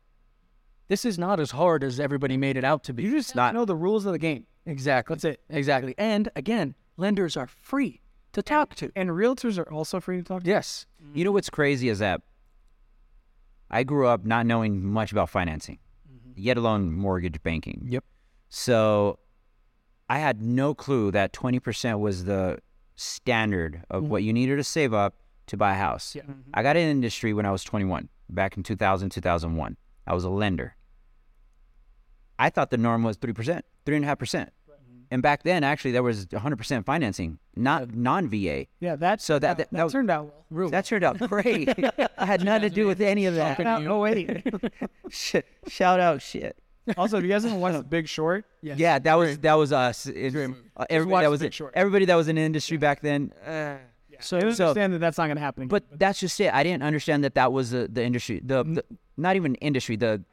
[0.87, 3.03] this is not as hard as everybody made it out to be.
[3.03, 4.45] You just not know the rules of the game.
[4.65, 5.15] exactly.
[5.15, 5.41] That's it.
[5.49, 5.95] Exactly.
[5.97, 8.01] And again, lenders are free
[8.33, 8.91] to talk to.
[8.95, 10.49] And realtors are also free to talk to.
[10.49, 10.85] Yes.
[11.13, 12.21] You know what's crazy is that
[13.69, 16.31] I grew up not knowing much about financing, mm-hmm.
[16.35, 17.87] yet alone mortgage banking.
[17.89, 18.03] Yep.
[18.49, 19.19] So
[20.09, 22.59] I had no clue that 20% was the
[22.95, 24.11] standard of mm-hmm.
[24.11, 25.15] what you needed to save up
[25.47, 26.15] to buy a house.
[26.15, 26.23] Yeah.
[26.23, 26.51] Mm-hmm.
[26.53, 29.77] I got in industry when I was 21, back in 2000, 2001.
[30.07, 30.75] I was a lender.
[32.39, 34.49] I thought the norm was 3%, 3.5%.
[35.11, 38.65] And back then, actually, there was 100% financing, not non VA.
[38.79, 40.69] Yeah, that So that, that, that, that, was- turned out well.
[40.69, 41.69] that turned out great.
[42.17, 43.59] I had nothing to do with any of that.
[43.59, 44.43] Now- oh wait.
[45.09, 45.35] Sh-
[45.67, 46.57] Shout out shit.
[46.97, 48.79] also, if you guys haven't watched The Big Short, Yes.
[48.79, 50.07] Yeah, that was that was us.
[50.07, 50.33] It's-
[50.75, 51.73] uh, everybody that was Short.
[51.75, 53.31] everybody that was in the industry back then.
[53.45, 53.75] Uh,
[54.23, 55.67] so you So- understand that that's not going to happen.
[55.67, 56.53] but that's just it.
[56.53, 58.75] I didn't understand that that was the, the industry, the, mm.
[58.75, 58.85] the
[59.17, 60.23] not even industry, the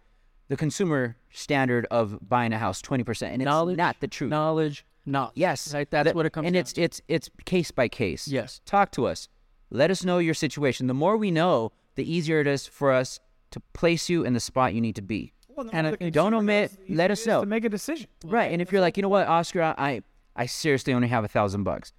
[0.49, 4.31] the consumer standard of buying a house, twenty percent, and it's Knowledge, not the truth.
[4.31, 5.33] Knowledge, knowledge.
[5.37, 5.89] Yes, Right.
[5.91, 8.27] That's that- what it comes And down it's it's it's case by case.
[8.27, 8.61] Yes.
[8.65, 9.29] talk to us.
[9.71, 10.89] Let us know your situation.
[10.89, 13.21] The more we know, the easier it is for us
[13.53, 15.33] to place you in the spot you need to be.
[15.73, 16.73] and I the Don't omit.
[16.89, 17.41] Let us know.
[17.43, 18.09] to make a decision.
[18.25, 18.51] Right.
[18.51, 20.03] And if you're like, you know what, Oscar, I I,
[20.35, 21.93] I seriously only have a thousand bucks.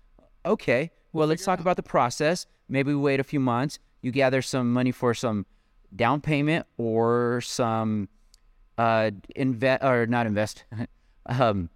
[0.45, 0.91] Okay.
[1.13, 2.45] Well, let's talk about the process.
[2.69, 3.79] Maybe we wait a few months.
[4.01, 5.45] You gather some money for some
[5.95, 8.07] down payment or some
[8.77, 10.65] uh invest or not invest.
[11.25, 11.69] um.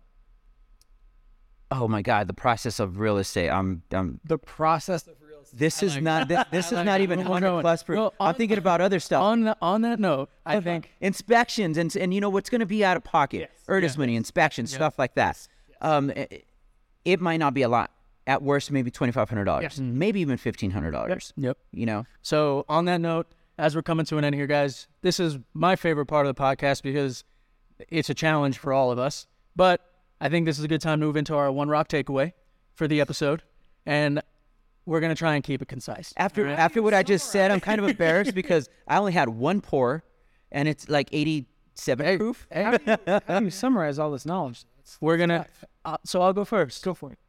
[1.72, 3.50] Oh my God, the process of real estate.
[3.50, 4.20] I'm I'm.
[4.24, 5.60] The process of real estate.
[5.60, 6.28] This is not.
[6.28, 7.96] This, this is not even hundred plus per.
[7.96, 9.22] well, I'm thinking about other stuff.
[9.22, 12.66] on that on that note, I think inspections and and you know what's going to
[12.66, 15.48] be out of pocket earnest money inspections stuff like that
[15.82, 16.46] um it,
[17.04, 17.92] it might not be a lot
[18.28, 21.58] at worst maybe $2500 maybe even $1500 Yep.
[21.72, 25.20] you know So on that note, as we're coming to an end here, guys, this
[25.20, 27.24] is my favorite part of the podcast because
[27.90, 29.28] it's a challenge for all of us.
[29.56, 29.80] But
[30.20, 32.34] I think this is a good time to move into our one rock takeaway
[32.74, 33.44] for the episode,
[33.86, 34.22] and
[34.86, 36.14] we're gonna try and keep it concise.
[36.18, 39.60] after after what i just said i'm kind of embarrassed because i only had one
[39.62, 40.04] pour
[40.52, 42.98] and it's like 87 proof How do, you,
[43.28, 44.64] how do you summarize all this knowledge?
[44.78, 45.48] That's- We're gonna.
[45.84, 46.84] Uh, so I'll go first.
[46.84, 47.20] Go for it.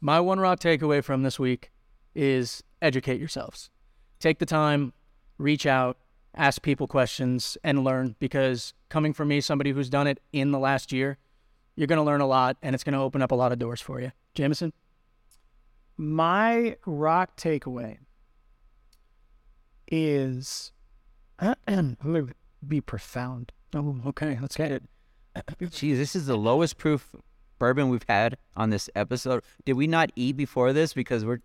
[0.00, 1.70] My one rock takeaway from this week
[2.14, 3.70] is educate yourselves.
[4.18, 4.94] Take the time,
[5.36, 5.98] reach out,
[6.34, 10.58] ask people questions, and learn because coming from me, somebody who's done it in the
[10.58, 11.18] last year,
[11.76, 13.58] you're going to learn a lot and it's going to open up a lot of
[13.58, 14.12] doors for you.
[14.34, 14.72] Jameson?
[15.98, 17.98] My rock takeaway
[19.86, 20.72] is
[22.66, 23.52] be profound.
[23.74, 24.38] Oh, okay.
[24.40, 24.82] Let's get it.
[25.60, 27.14] Jeez, this is the lowest proof
[27.60, 31.38] bourbon we've had on this episode did we not eat before this because we're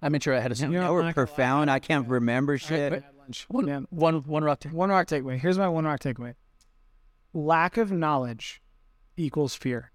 [0.00, 0.90] I made sure I had a now sip.
[0.92, 2.92] we're profound i can't remember shit
[3.24, 3.46] challenge.
[3.48, 3.80] One, Yeah.
[3.88, 4.64] one, one rock.
[4.64, 5.38] One rock takeaway.
[5.38, 6.34] Here's my one rock takeaway.
[7.32, 8.60] Lack of knowledge
[9.16, 9.92] equals fear.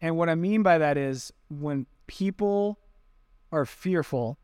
[0.00, 2.80] And what I mean by that is when people
[3.52, 4.36] are fearful,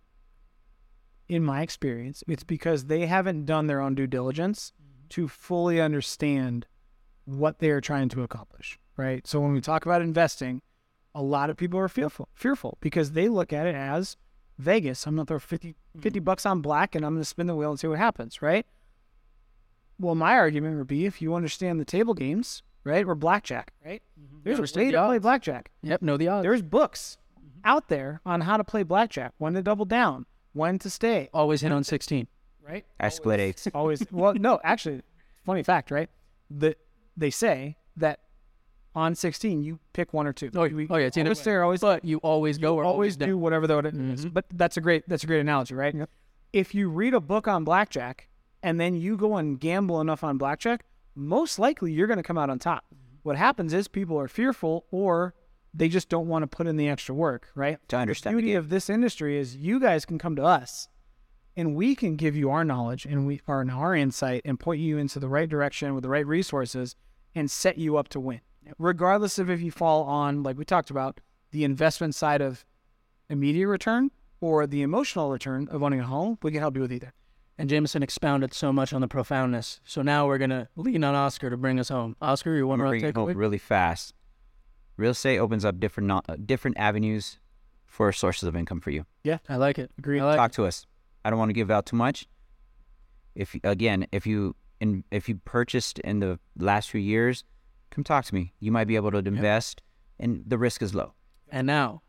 [1.29, 4.73] in my experience, it's because they haven't done their own due diligence
[5.11, 6.67] to fully understand
[7.25, 9.27] what they're trying to accomplish, right?
[9.27, 10.61] So when we talk about investing,
[11.15, 14.19] a lot of people are fearful, fearful because they look at it as
[14.59, 15.07] Vegas.
[15.07, 16.01] I'm going to throw 50, hmm.
[16.01, 18.43] 50 bucks on black and I'm going to spin the wheel and see what happens,
[18.43, 18.67] right?
[19.99, 24.03] Well, my argument would be if you understand the table games, right, or blackjack, right?
[24.21, 24.39] Mm-hmm.
[24.45, 25.71] There's a Understand way the to play blackjack.
[25.83, 26.45] Yep, know the odds.
[26.45, 27.61] There's books mm-hmm.
[27.65, 31.63] out there on how to play blackjack, when to double down, when to stay, Always
[31.63, 32.29] hit on 16.
[32.63, 32.85] right?
[33.01, 33.67] I split eights.
[33.75, 34.05] Always.
[34.13, 35.03] Well, no, actually,
[35.45, 36.09] funny fact, right?
[36.49, 36.77] The
[37.17, 38.21] they say that
[38.99, 40.51] on 16 you pick one or two.
[40.55, 43.17] Oh, You- oh, yeah, it's either always there, always But you always go or always
[43.17, 43.29] down.
[43.31, 43.95] do whatever the order is.
[43.97, 44.29] Mm-hmm.
[44.31, 45.95] But that's a great that's a great analogy, right?
[46.53, 48.29] If you read a book on blackjack
[48.63, 50.85] and then you go and gamble enough on blackjack,
[51.15, 52.85] most likely you're going to come out on top.
[52.87, 53.17] Mm-hmm.
[53.23, 55.35] What happens is people are fearful or
[55.75, 57.79] they just don't want to put in the extra work, right?
[57.89, 60.89] To understand The the beauty of this industry is you guys can come to us
[61.57, 64.81] and we can give you our knowledge and we are in our insight and point
[64.81, 66.97] you into the right direction with the right resources
[67.35, 68.41] and set you up to win.
[68.79, 72.65] Regardless of if you fall on, like we talked about, the investment side of
[73.31, 74.11] immediate return
[74.41, 77.13] or the emotional return of owning a home, we can help you with either.
[77.57, 79.81] And Jameson expounded so much on the profoundness.
[79.85, 82.15] So now we're going to lean on Oscar to bring us home.
[82.23, 84.15] Oscar, you want I'm to bring it take home really fast.
[84.97, 87.39] Real estate opens up different no- uh, different avenues
[87.87, 89.07] for sources of income for you.
[89.25, 89.91] Yeah, I like it.
[89.99, 90.21] Agree.
[90.21, 90.87] I like Talk to us.
[91.25, 92.27] I don't want to give out too much.
[93.35, 97.45] If again, if you in if you purchased in the last few years,
[97.99, 98.53] come talk to me.
[98.61, 99.83] You might be able to invest,
[100.21, 101.15] and the risk is low.
[101.51, 102.03] And now,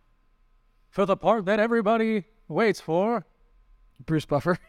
[0.91, 3.25] for the part that everybody waits for,
[4.05, 4.59] Bruce Buffer.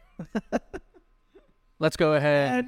[1.78, 2.64] let's go ahead.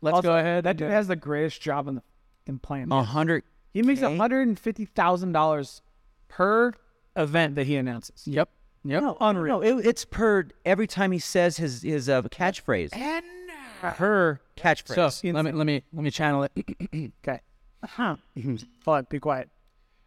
[0.00, 0.64] Let's Also, go ahead.
[0.64, 2.02] That dude has the greatest job in the
[2.46, 2.90] in playing.
[2.90, 3.44] A hundred.
[3.72, 4.16] He makes Okay.
[4.16, 5.80] hundred and fifty thousand dollars
[6.26, 6.72] per
[7.14, 8.26] event that he announces.
[8.26, 8.48] Yep.
[8.84, 9.00] Yep.
[9.02, 9.60] No, unreal.
[9.60, 12.90] No, it, it's per every time he says his his uh, catchphrase.
[13.82, 14.94] Per catchphrase.
[15.22, 16.52] So let me let me let me channel it.
[17.24, 17.40] Okay.
[17.84, 18.14] Huh.
[18.84, 19.06] Fun.
[19.10, 19.48] Be quiet.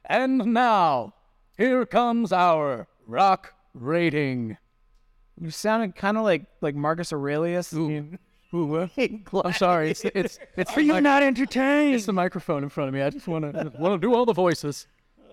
[0.06, 1.14] and now,
[1.58, 4.58] here comes our rock rating.
[5.42, 7.74] You sounded kind of like like Marcus Aurelius.
[7.74, 8.18] Ooh,
[8.54, 8.88] ooh, uh,
[9.44, 9.90] I'm sorry.
[9.92, 11.96] It's it's it's Are you mic- not entertained?
[11.96, 13.02] It's the microphone in front of me.
[13.02, 14.88] I just want to want to do all the voices.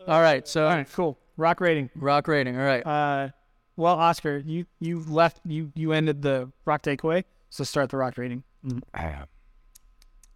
[0.08, 0.48] All right.
[0.48, 0.88] So All right.
[0.92, 1.16] Cool.
[1.36, 1.90] Rock rating.
[1.94, 2.56] rock rating.
[2.58, 2.84] All right.
[2.84, 3.28] Uh,
[3.76, 7.22] well, Oscar, you you left you you ended the rock takeaway.
[7.52, 8.44] So start the rock rating.
[8.64, 8.78] Mm-hmm.
[8.94, 9.24] I, uh,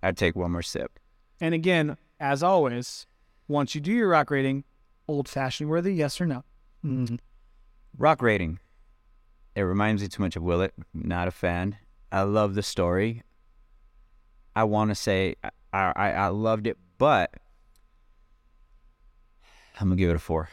[0.03, 0.99] I'd take one more sip.
[1.41, 3.07] And again, as always,
[3.49, 4.65] once you do your rock rating,
[5.09, 6.45] old fashioned worthy, yes or no.
[6.85, 7.17] Mm-hmm.
[7.97, 8.59] Rock rating.
[9.55, 10.75] It reminds me too much of Willet.
[10.93, 11.79] Not a fan.
[12.13, 13.23] I love the story.
[14.55, 15.37] I want to say
[15.73, 17.33] I, I I loved it, but
[19.81, 20.51] I'm gonna give it a four.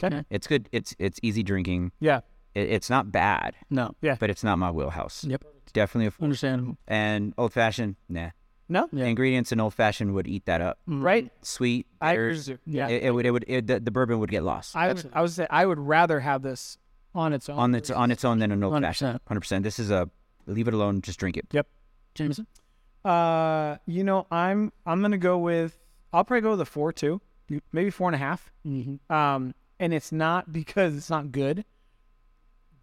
[0.00, 0.24] Okay.
[0.30, 0.68] It's good.
[0.70, 1.90] It's it's easy drinking.
[1.98, 2.20] Yeah.
[2.54, 3.96] It, it's not bad, No.
[4.02, 4.16] Yeah.
[4.20, 5.24] But it's not my wheelhouse.
[5.24, 5.42] Yep.
[5.74, 6.24] Definitely a.
[6.24, 6.78] Understandable.
[6.88, 8.30] And old fashioned, nah.
[8.66, 8.88] No.
[8.92, 9.04] Yeah.
[9.04, 10.78] Ingredients in old fashioned would eat that up.
[10.86, 11.30] Right.
[11.42, 11.86] Sweet.
[12.00, 12.50] I agree bitters.
[12.64, 12.88] Yeah.
[12.88, 13.26] It, it would.
[13.26, 13.44] It would.
[13.46, 16.20] It, the, the bourbon would get lost I would, I would say I would rather
[16.20, 16.78] have this
[17.14, 17.58] on its own.
[17.58, 18.80] on its on its own than an old 100%.
[18.80, 19.20] fashioned.
[19.28, 19.64] Hundred percent.
[19.64, 20.08] This is a
[20.46, 21.02] leave it alone.
[21.02, 21.46] Just drink it.
[21.52, 21.66] Yep.
[22.14, 22.46] Jameson.
[23.04, 25.76] Uh, you know, I'm I'm gonna go with
[26.12, 27.20] I'll probably go with a four too,
[27.72, 28.50] maybe four and a half.
[28.66, 29.12] Mm-hmm.
[29.14, 31.64] Um, and it's not because it's not good,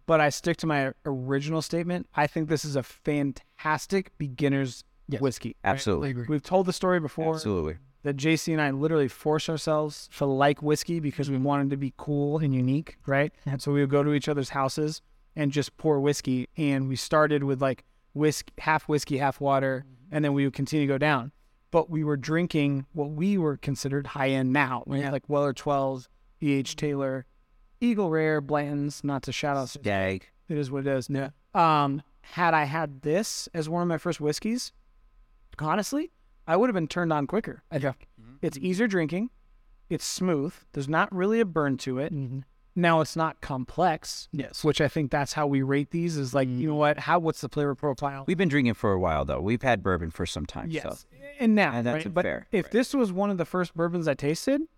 [0.06, 2.06] but I stick to my original statement.
[2.14, 5.20] I think this is a fantastic beginner's Yes.
[5.20, 5.56] whiskey.
[5.64, 6.14] Absolutely.
[6.28, 7.76] We've told the story before Absolutely.
[8.02, 11.92] that JC and I literally forced ourselves to like whiskey because we wanted to be
[11.98, 13.32] cool and unique, right?
[13.44, 15.02] And so we would go to each other's houses
[15.36, 16.48] and just pour whiskey.
[16.56, 17.84] And we started with like
[18.14, 21.32] whiskey, half whiskey, half water, and then we would continue to go down.
[21.72, 25.00] But we were drinking what we were considered high end now, right?
[25.00, 25.10] Yeah.
[25.10, 26.06] like Weller 12s,
[26.40, 26.76] E.H.
[26.76, 27.26] Taylor,
[27.82, 29.68] Eagle Rare, Blanton's, not to shout out.
[29.68, 30.28] Stag.
[30.48, 31.10] It is what it is.
[31.10, 31.30] Yeah.
[31.54, 34.72] Um, had I had this as one of my first whiskeys,
[35.58, 36.12] honestly,
[36.46, 37.62] I would have been turned on quicker.
[37.70, 38.34] I think mm-hmm.
[38.40, 38.66] it's mm-hmm.
[38.66, 39.30] easier drinking,
[39.90, 40.54] it's smooth.
[40.72, 42.14] There's not really a burn to it.
[42.14, 42.40] Mm-hmm.
[42.74, 44.28] Now it's not complex.
[44.32, 44.64] Yes.
[44.64, 46.16] which I think that's how we rate these.
[46.16, 46.98] Is like you know what?
[46.98, 48.24] How what's the flavor profile?
[48.26, 49.40] We've been drinking for a while though.
[49.42, 50.70] We've had bourbon for some time.
[50.70, 50.96] Yes, So.
[51.38, 52.14] and now And that's right?
[52.14, 52.72] but fair, if right.
[52.72, 54.68] this was one of the first bourbons I tasted, it'd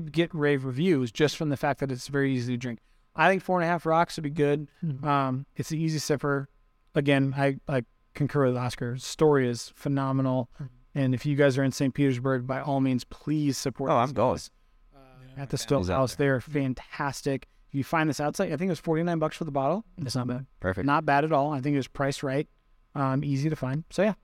[0.00, 2.78] get rave reviews just from the fact that it's very easy to drink.
[3.14, 4.68] I think four and a half rocks would be good.
[5.04, 6.46] Um, it's an easy sipper.
[6.94, 7.84] Again, I, I
[8.14, 8.96] concur with Oscar.
[8.96, 10.48] Story is phenomenal.
[10.94, 11.92] And if you guys are in St.
[11.94, 14.34] Petersburg, by all means, please support Oh, I'm going.
[14.34, 14.50] guys,
[14.94, 14.98] uh,
[15.40, 16.14] at the Still House.
[16.14, 17.48] They're fantastic.
[17.70, 19.84] you find this outside, I think it was 49 bucks for the bottle.
[19.98, 20.46] It's not bad.
[20.60, 20.86] Perfect.
[20.86, 21.52] Not bad at all.
[21.52, 22.46] I think it was priced right.
[22.94, 23.84] Um, easy to find.
[23.90, 24.14] So yeah,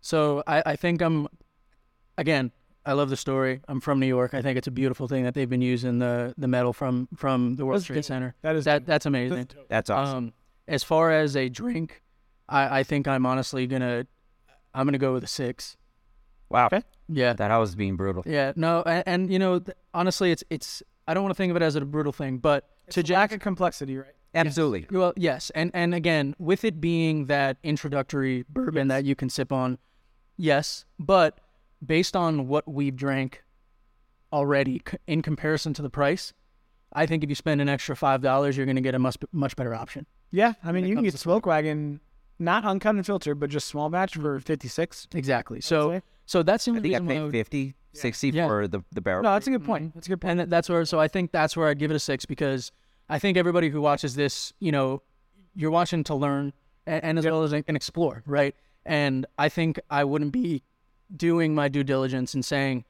[0.00, 1.28] So I, I think I'm,
[2.18, 2.50] again,
[2.86, 3.60] I love the story.
[3.68, 4.32] I'm from New York.
[4.32, 7.56] I think it's a beautiful thing that they've been using the the metal from from
[7.56, 8.04] the World That's Trade dope.
[8.04, 8.34] Center.
[8.42, 9.48] that is That that's amazing.
[9.68, 10.16] That's awesome.
[10.18, 10.32] Um,
[10.68, 12.02] as far as a drink,
[12.48, 14.06] I, I think I'm honestly gonna,
[14.74, 15.76] I'm gonna go with a six.
[16.48, 16.66] wow.
[16.66, 16.82] okay.
[17.08, 18.22] Yeah, That I was being brutal.
[18.26, 18.52] yeah.
[18.56, 20.82] No, and, and you know, th- honestly, it's it's.
[21.08, 23.30] I don't want to think of it as a brutal thing, but to to Jack,
[23.32, 24.10] of complexity, right?
[24.34, 24.86] Absolutely.
[24.90, 29.52] well, yes, and and again, with it being that introductory bourbon that you can sip
[29.52, 29.78] on,
[30.36, 31.38] yes, but
[31.84, 33.42] based on what we've drank
[34.32, 36.32] already c- in comparison to the price,
[36.92, 39.16] I think if you spend an extra five dollars, you're going to get a much
[39.32, 40.06] much better option.
[40.30, 42.00] Yeah, I mean, you can comes get to Smoke Wagon,
[42.38, 44.44] not uncut and filtered, but just small batch for mm-hmm.
[44.44, 45.08] 56.
[45.14, 45.60] Exactly.
[45.60, 48.28] So so that's the I only think I reason why I paid would- 50, 60
[48.30, 48.46] Yeah.
[48.48, 49.22] for the, the barrel.
[49.22, 49.84] no, that's a good point.
[49.84, 49.98] Mm-hmm.
[49.98, 50.40] That's a good point.
[50.40, 52.72] and that's where so I think that's where I'd give it a six because
[53.08, 55.02] I think everybody who watches this, you know,
[55.54, 56.52] you're watching to learn
[56.86, 58.54] and, and as well as and explore, right?
[58.84, 60.62] And I think I wouldn't be
[61.14, 62.84] doing my due diligence and saying,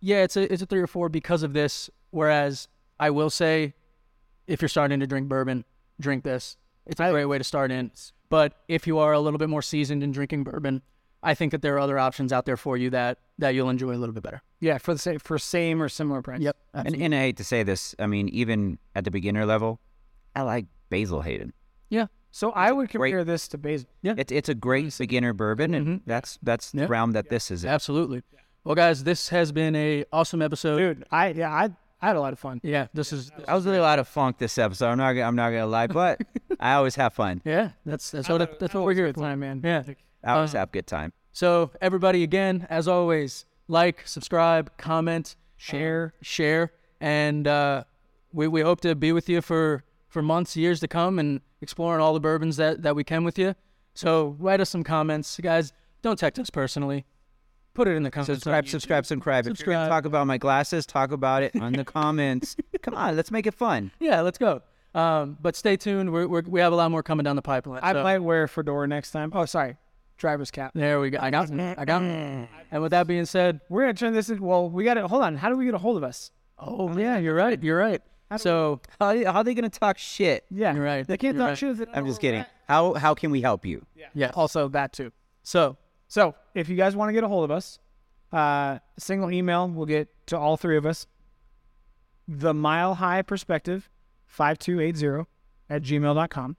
[0.00, 1.90] yeah, it's a it's a three or four because of this.
[2.10, 2.68] Whereas
[3.00, 3.74] I will say,
[4.46, 5.64] if you're starting to drink bourbon,
[6.00, 6.56] drink this.
[6.86, 7.90] It's a great way to start in.
[8.28, 10.82] But if you are a little bit more seasoned in drinking bourbon,
[11.22, 13.94] I think that there are other options out there for you that that you'll enjoy
[13.94, 14.42] a little bit better.
[14.60, 16.40] yeah, for the same for same or similar price.
[16.40, 16.56] Yep.
[16.74, 19.80] And, and I hate to say this, I mean, even at the beginner level,
[20.34, 21.52] I like Basil Hayden.
[21.88, 22.06] Yeah.
[22.36, 23.88] So I would great- compare this to basil.
[24.02, 26.00] It's it's a great beginner bourbon, and Mhm.
[26.06, 26.82] that's that's Yeah.
[26.82, 27.70] the realm that this is in.
[27.70, 28.22] Absolutely.
[28.64, 30.76] Well, guys, this has been a awesome episode.
[30.78, 31.64] Dude, I yeah, I
[32.02, 32.60] I had a lot of fun.
[32.62, 34.88] Yeah, this is I was really out of funk this episode.
[34.90, 36.20] I'm not I'm not gonna lie, but
[36.60, 37.40] I always have fun.
[37.44, 37.70] yeah.
[37.86, 39.22] That's that's what it, that's what we're here Good for.
[39.22, 39.62] time, man.
[39.64, 39.82] Yeah.
[40.22, 41.12] I always Uh, have good time.
[41.32, 47.84] So everybody, again, as always, like, subscribe, comment, share, share, and uh,
[48.32, 49.84] we we hope to be with you for
[50.16, 53.38] for months, years to come, and exploring all the bourbons that that we can with
[53.38, 53.54] you.
[53.94, 55.74] So write us some comments, guys.
[56.00, 57.04] Don't text us personally.
[57.74, 58.28] Put it in the comments.
[58.32, 59.46] Subscribe, subscribe, subscribe.
[59.46, 59.88] If you're gonna Subscribe.
[59.90, 62.56] talk about my glasses, talk about it on the comments.
[62.80, 63.90] Come on, let's make it fun.
[64.00, 64.62] Yeah, let's go.
[64.94, 66.10] Um, but stay tuned.
[66.10, 67.80] We're, we're, we have a lot more coming down the pipeline.
[67.82, 69.30] I so- might wear a fedora next time.
[69.34, 69.76] Oh, sorry,
[70.16, 70.72] driver's cap.
[70.74, 71.18] There we go.
[71.20, 71.78] I got it.
[71.78, 72.48] I got it.
[72.70, 74.40] And with that being said, We're gonna turn this in.
[74.40, 75.36] Well, we got to hold on.
[75.36, 76.30] How do we get a hold of us?
[76.58, 77.62] oh yeah, you're right.
[77.62, 78.00] You're right.
[78.36, 80.44] So How, how are they gonna talk shit?
[80.50, 81.06] Yeah, You're right.
[81.06, 81.58] They can't You're talk right.
[81.58, 81.70] shit.
[81.70, 82.40] if they don't I'm just kidding.
[82.40, 82.46] we're.
[82.68, 83.86] How how can we help you?
[84.14, 84.30] yeah.
[84.34, 85.12] Also, that too.
[85.42, 85.76] So
[86.08, 87.78] So, if you guys want to get a hold of us,
[88.32, 91.06] uh, a single email will get to all three of us.
[92.28, 93.88] The Mile High Perspective
[94.26, 95.28] 5280
[95.70, 96.56] at gmail.com.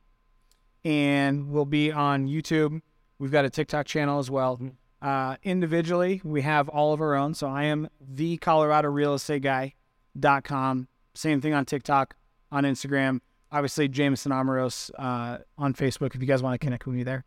[0.86, 2.82] And we'll be on YouTube.
[3.20, 4.60] We've got a TikTok channel as well.
[5.02, 7.34] Uh, individually, we have all of our own.
[7.34, 10.88] So I am the Colorado Real Estate Guy.com.
[11.18, 12.16] Same thing on TikTok,
[12.52, 13.22] on Instagram.
[13.52, 17.26] Obviously, Jameson Amoros uh, on Facebook if you guys want to connect with me there.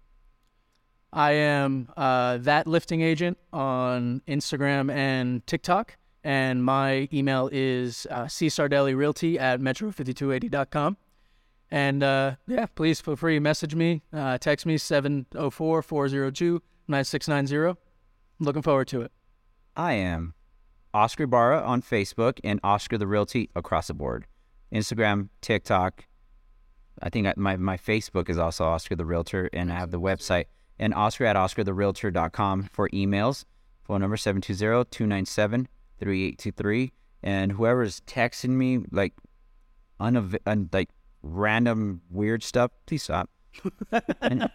[1.12, 5.96] I am uh, that lifting agent on Instagram and TikTok.
[6.22, 10.96] And my email is uh, csardellirealty at metro5280.com.
[11.70, 17.80] And uh, yeah, please feel free to message me, uh, text me 704 402 9690.
[18.38, 19.12] Looking forward to it.
[19.76, 20.34] I am
[20.92, 24.26] Oscar Barra on Facebook and Oscar the Realty across the board.
[24.72, 26.06] Instagram, TikTok.
[27.02, 30.44] I think my, my Facebook is also Oscar the Realtor, and I have the website
[30.78, 33.44] and Oscar at OscarTheRealtor.com for emails.
[33.84, 36.90] Phone number 720-297-3823.
[37.22, 39.14] And whoever's texting me like
[40.00, 40.88] unav- un- like
[41.22, 43.28] random weird stuff, please stop.
[44.20, 44.48] And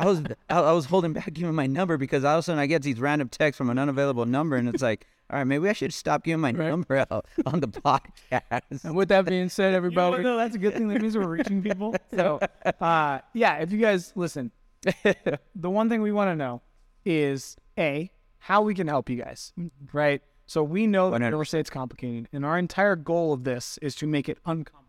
[0.00, 2.58] I was I, I was holding back giving my number because all of a sudden
[2.58, 5.68] I get these random texts from an unavailable number, and it's like, all right, maybe
[5.68, 6.68] I should stop giving my Right.
[6.70, 8.84] number out on the podcast.
[8.84, 10.88] And with that being said, everybody, no, that's a good thing.
[10.88, 11.94] That means we're reaching people.
[12.14, 12.40] So,
[12.80, 14.50] uh, yeah, if you guys listen,
[15.04, 16.62] the one thing we want to know
[17.04, 19.52] is a how we can help you guys,
[19.92, 20.22] right?
[20.46, 21.32] So we know that 100.
[21.32, 24.82] real estate's complicated, and our entire goal of this is to make it uncomplicated for
[24.82, 24.87] you.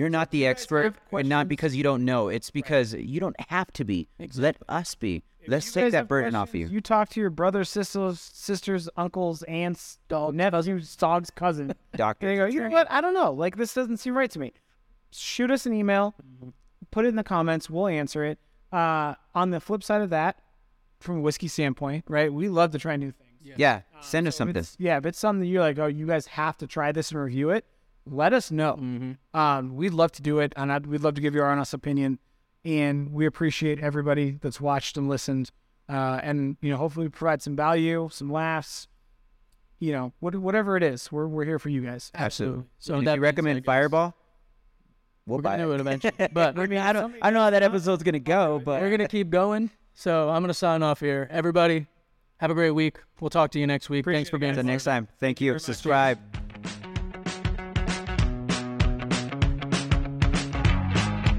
[0.00, 2.28] You're not the expert, have and not because you don't know.
[2.28, 4.08] It's because you don't have to be.
[4.34, 5.22] Let us be.
[5.46, 6.76] Let's take that burden off questions, you.
[6.76, 11.74] You talk to your brothers, sisters, sisters, uncles, aunts, dog, nephews, dog's cousin.
[11.96, 12.26] Doctor.
[12.26, 12.90] They go, you know what?
[12.90, 13.30] I don't know.
[13.32, 14.54] Like this doesn't seem right to me.
[15.12, 16.14] Shoot us an email,
[16.90, 17.68] put it in the comments.
[17.68, 18.38] We'll answer it.
[18.72, 20.38] Uh, on the flip side of that,
[21.00, 22.32] from a whiskey standpoint, right?
[22.32, 23.56] We love to try new things.
[23.56, 24.64] Yeah, send us So if something.
[24.78, 27.20] yeah, if it's something that you're like, oh, you guys have to try this and
[27.20, 27.64] review it,
[28.06, 29.16] let us know.
[29.34, 31.74] Um, we'd love to do it, and I'd, we'd love to give you our honest
[31.74, 32.18] opinion.
[32.64, 35.50] And we appreciate everybody that's watched and listened,
[35.88, 38.86] uh, and you know, hopefully, we provide some value, some laughs,
[39.78, 42.10] you know, what, whatever it is, we're we're here for you guys.
[42.14, 42.64] Absolutely.
[42.78, 44.14] So if that you recommend said, Fireball,
[45.26, 45.74] we'll We're buy gonna do it.
[45.76, 48.60] it eventually, but I mean, I don't, I don't know how that episode's gonna go,
[48.62, 49.70] but we're gonna keep going.
[49.94, 51.26] So I'm gonna sign off here.
[51.30, 51.86] Everybody,
[52.40, 52.98] have a great week.
[53.20, 54.04] We'll talk to you next week.
[54.04, 54.72] Thanks for being until here.
[54.72, 55.08] next time.
[55.18, 55.58] Thank you.
[55.58, 56.49] Subscribe.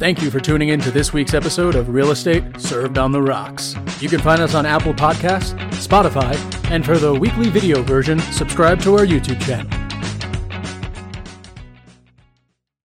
[0.01, 3.21] Thank you for tuning in to this week's episode of Real Estate Served on the
[3.21, 3.75] Rocks.
[3.99, 6.33] You can find us on Apple Podcasts, Spotify,
[6.71, 9.80] and for the weekly video version, subscribe to our YouTube channel.